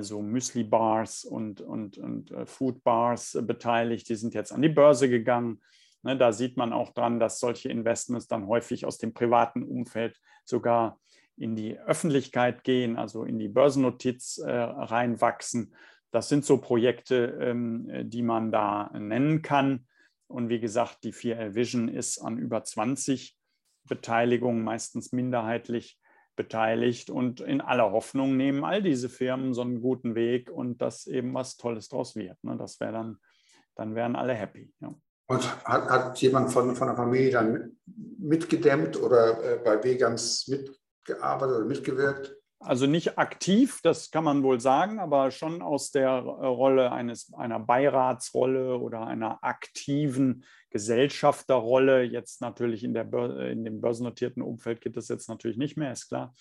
so 0.00 0.22
Müsli-Bars 0.22 1.24
und, 1.24 1.60
und, 1.60 1.98
und 1.98 2.34
Food-Bars 2.46 3.38
beteiligt. 3.42 4.08
Die 4.08 4.14
sind 4.14 4.32
jetzt 4.32 4.50
an 4.50 4.62
die 4.62 4.70
Börse 4.70 5.10
gegangen. 5.10 5.60
Ne, 6.02 6.16
da 6.16 6.32
sieht 6.32 6.56
man 6.56 6.72
auch 6.72 6.94
dran, 6.94 7.20
dass 7.20 7.40
solche 7.40 7.68
Investments 7.68 8.26
dann 8.26 8.46
häufig 8.46 8.86
aus 8.86 8.96
dem 8.96 9.12
privaten 9.12 9.62
Umfeld 9.62 10.18
sogar 10.44 10.98
in 11.36 11.56
die 11.56 11.78
Öffentlichkeit 11.78 12.64
gehen, 12.64 12.96
also 12.96 13.24
in 13.24 13.38
die 13.38 13.48
Börsennotiz 13.48 14.40
reinwachsen. 14.44 15.74
Das 16.10 16.28
sind 16.28 16.44
so 16.44 16.58
Projekte, 16.58 17.38
ähm, 17.40 17.90
die 18.08 18.22
man 18.22 18.50
da 18.50 18.90
nennen 18.98 19.42
kann. 19.42 19.86
Und 20.28 20.48
wie 20.48 20.60
gesagt, 20.60 21.04
die 21.04 21.12
4L 21.12 21.54
Vision 21.54 21.88
ist 21.88 22.18
an 22.18 22.38
über 22.38 22.64
20 22.64 23.36
Beteiligungen, 23.84 24.64
meistens 24.64 25.12
minderheitlich 25.12 26.00
beteiligt. 26.34 27.10
Und 27.10 27.40
in 27.40 27.60
aller 27.60 27.92
Hoffnung 27.92 28.36
nehmen 28.36 28.64
all 28.64 28.82
diese 28.82 29.08
Firmen 29.08 29.54
so 29.54 29.62
einen 29.62 29.80
guten 29.80 30.14
Weg 30.14 30.50
und 30.50 30.80
dass 30.82 31.06
eben 31.06 31.34
was 31.34 31.56
Tolles 31.56 31.88
draus 31.88 32.16
wird. 32.16 32.42
Ne? 32.42 32.56
Das 32.56 32.80
wäre 32.80 32.92
dann, 32.92 33.18
dann 33.74 33.94
wären 33.94 34.16
alle 34.16 34.34
happy. 34.34 34.72
Ja. 34.80 34.94
Und 35.28 35.64
hat, 35.64 35.88
hat 35.90 36.18
jemand 36.18 36.52
von, 36.52 36.76
von 36.76 36.86
der 36.86 36.96
Familie 36.96 37.30
dann 37.30 37.76
mitgedämmt 38.18 39.00
oder 39.00 39.42
äh, 39.42 39.58
bei 39.64 39.82
Vegans 39.82 40.50
mitgearbeitet 41.06 41.56
oder 41.56 41.66
mitgewirkt? 41.66 42.36
Also 42.58 42.86
nicht 42.86 43.18
aktiv, 43.18 43.80
das 43.82 44.10
kann 44.10 44.24
man 44.24 44.42
wohl 44.42 44.60
sagen, 44.60 44.98
aber 44.98 45.30
schon 45.30 45.60
aus 45.60 45.90
der 45.90 46.08
äh, 46.08 46.46
Rolle 46.46 46.90
eines, 46.90 47.32
einer 47.34 47.60
Beiratsrolle 47.60 48.78
oder 48.78 49.06
einer 49.06 49.44
aktiven 49.44 50.44
Gesellschafterrolle. 50.70 52.02
Jetzt 52.02 52.40
natürlich 52.40 52.82
in, 52.82 52.94
der, 52.94 53.12
in 53.50 53.64
dem 53.64 53.80
börsennotierten 53.80 54.42
Umfeld 54.42 54.80
geht 54.80 54.96
das 54.96 55.08
jetzt 55.08 55.28
natürlich 55.28 55.58
nicht 55.58 55.76
mehr, 55.76 55.92
ist 55.92 56.08
klar. 56.08 56.34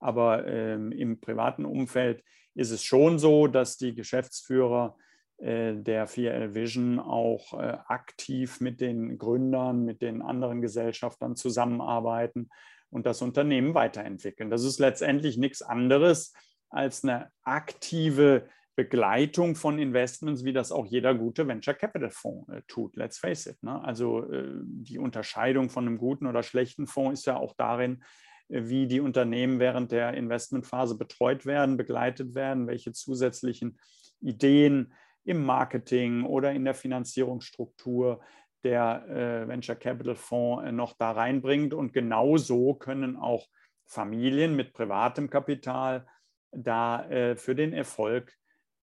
Aber 0.00 0.46
ähm, 0.46 0.90
im 0.92 1.20
privaten 1.20 1.64
Umfeld 1.64 2.24
ist 2.54 2.72
es 2.72 2.82
schon 2.82 3.18
so, 3.18 3.46
dass 3.46 3.76
die 3.76 3.94
Geschäftsführer 3.94 4.96
äh, 5.38 5.74
der 5.76 6.08
4L 6.08 6.52
Vision 6.54 6.98
auch 6.98 7.54
äh, 7.54 7.78
aktiv 7.86 8.60
mit 8.60 8.80
den 8.80 9.18
Gründern, 9.18 9.84
mit 9.84 10.02
den 10.02 10.20
anderen 10.20 10.62
Gesellschaftern 10.62 11.36
zusammenarbeiten 11.36 12.50
und 12.90 13.06
das 13.06 13.22
Unternehmen 13.22 13.74
weiterentwickeln. 13.74 14.50
Das 14.50 14.64
ist 14.64 14.78
letztendlich 14.78 15.38
nichts 15.38 15.62
anderes 15.62 16.34
als 16.68 17.04
eine 17.04 17.30
aktive 17.42 18.48
Begleitung 18.76 19.56
von 19.56 19.78
Investments, 19.78 20.44
wie 20.44 20.52
das 20.52 20.72
auch 20.72 20.86
jeder 20.86 21.14
gute 21.14 21.46
Venture 21.46 21.74
Capital 21.74 22.10
Fonds 22.10 22.48
äh, 22.50 22.62
tut. 22.66 22.96
Let's 22.96 23.18
face 23.18 23.46
it. 23.46 23.62
Ne? 23.62 23.82
Also 23.82 24.30
äh, 24.30 24.48
die 24.62 24.98
Unterscheidung 24.98 25.68
von 25.68 25.86
einem 25.86 25.98
guten 25.98 26.26
oder 26.26 26.42
schlechten 26.42 26.86
Fonds 26.86 27.20
ist 27.20 27.26
ja 27.26 27.36
auch 27.36 27.54
darin, 27.56 28.02
äh, 28.48 28.62
wie 28.64 28.86
die 28.86 29.00
Unternehmen 29.00 29.58
während 29.58 29.92
der 29.92 30.14
Investmentphase 30.14 30.96
betreut 30.96 31.44
werden, 31.44 31.76
begleitet 31.76 32.34
werden, 32.34 32.68
welche 32.68 32.92
zusätzlichen 32.92 33.78
Ideen 34.20 34.94
im 35.24 35.44
Marketing 35.44 36.24
oder 36.24 36.52
in 36.52 36.64
der 36.64 36.74
Finanzierungsstruktur 36.74 38.20
der 38.64 39.06
äh, 39.08 39.48
Venture 39.48 39.76
Capital 39.76 40.14
Fonds 40.14 40.66
äh, 40.66 40.72
noch 40.72 40.94
da 40.94 41.12
reinbringt. 41.12 41.74
Und 41.74 41.92
genauso 41.92 42.74
können 42.74 43.16
auch 43.16 43.46
Familien 43.86 44.54
mit 44.56 44.72
privatem 44.72 45.30
Kapital 45.30 46.06
da 46.52 47.08
äh, 47.08 47.36
für 47.36 47.54
den 47.54 47.72
Erfolg 47.72 48.36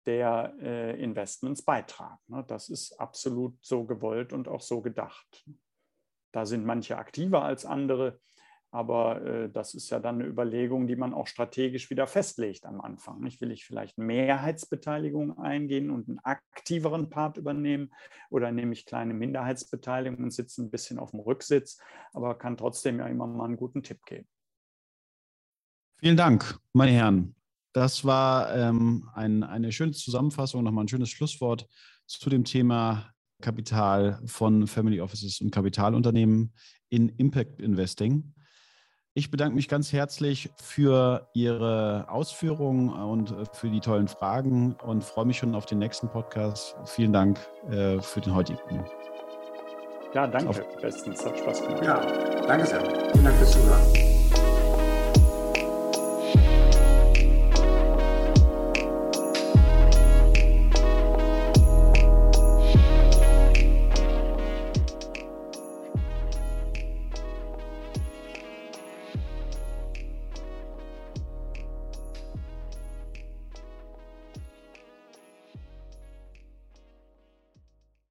der 0.06 0.54
äh, 0.62 1.02
Investments 1.02 1.64
beitragen. 1.64 2.20
Ne? 2.28 2.44
Das 2.48 2.70
ist 2.70 2.94
absolut 2.94 3.58
so 3.62 3.86
gewollt 3.86 4.32
und 4.32 4.48
auch 4.48 4.62
so 4.62 4.82
gedacht. 4.82 5.46
Da 6.32 6.46
sind 6.46 6.66
manche 6.66 6.98
aktiver 6.98 7.44
als 7.44 7.66
andere. 7.66 8.20
Aber 8.72 9.26
äh, 9.26 9.50
das 9.50 9.74
ist 9.74 9.90
ja 9.90 10.00
dann 10.00 10.16
eine 10.16 10.26
Überlegung, 10.26 10.88
die 10.88 10.96
man 10.96 11.14
auch 11.14 11.28
strategisch 11.28 11.90
wieder 11.90 12.06
festlegt 12.06 12.66
am 12.66 12.82
Anfang. 12.82 13.22
Nicht? 13.22 13.40
Will 13.40 13.52
ich 13.52 13.66
vielleicht 13.66 13.98
Mehrheitsbeteiligung 13.98 15.40
eingehen 15.40 15.90
und 15.90 16.10
einen 16.10 16.20
aktiveren 16.20 17.10
Part 17.10 17.38
übernehmen 17.38 17.92
oder 18.30 18.52
nehme 18.52 18.74
ich 18.74 18.86
kleine 18.86 19.14
Minderheitsbeteiligung 19.14 20.24
und 20.24 20.32
sitze 20.32 20.64
ein 20.64 20.70
bisschen 20.70 21.00
auf 21.00 21.12
dem 21.12 21.22
Rücksitz, 21.22 21.80
aber 22.14 22.36
kann 22.36 22.58
trotzdem 22.58 23.00
ja 23.00 23.08
immer 23.08 23.26
mal 23.26 23.46
einen 23.46 23.58
guten 23.58 23.84
Tipp 23.84 24.06
geben. 24.06 24.28
Vielen 26.00 26.18
Dank, 26.18 26.60
meine 26.74 26.92
Herren. 26.92 27.36
Das 27.74 28.06
war 28.06 28.56
ähm, 28.56 29.10
ein, 29.14 29.44
eine 29.44 29.72
schöne 29.72 29.94
Zusammenfassung, 29.94 30.64
nochmal 30.64 30.86
ein 30.86 30.88
schönes 30.88 31.10
Schlusswort 31.10 31.68
zu 32.06 32.30
dem 32.30 32.44
Thema 32.44 33.12
Kapital 33.42 34.20
von 34.26 34.68
Family 34.68 35.00
Offices 35.00 35.42
und 35.42 35.52
Kapitalunternehmen 35.52 36.54
in 36.90 37.10
Impact 37.10 37.62
Investing. 37.62 38.34
Ich 39.18 39.32
bedanke 39.32 39.56
mich 39.56 39.68
ganz 39.68 39.92
herzlich 39.94 40.52
für 40.62 41.28
Ihre 41.34 42.06
Ausführungen 42.08 42.90
und 42.90 43.32
äh, 43.32 43.46
für 43.52 43.68
die 43.68 43.80
tollen 43.80 44.08
Fragen 44.08 44.76
und 44.86 45.04
freue 45.04 45.26
mich 45.26 45.40
schon 45.40 45.56
auf 45.56 45.66
den 45.66 45.80
nächsten 45.80 46.08
Podcast. 46.08 46.76
Vielen 46.86 47.14
Dank 47.14 47.40
äh, 47.72 48.00
für 48.00 48.22
den 48.22 48.36
heutigen. 48.36 48.60
Ja, 50.14 50.28
danke. 50.28 50.50
Auf 50.52 50.62
Bestens. 50.84 51.26
Hat 51.26 51.36
Spaß 51.36 51.64
gemacht. 51.64 51.84
Ja, 51.84 52.00
danke 52.46 52.68
sehr. 52.68 52.80
Vielen 53.12 53.24
Dank 53.24 53.38
fürs 53.38 53.54
Zuhören. 53.54 54.07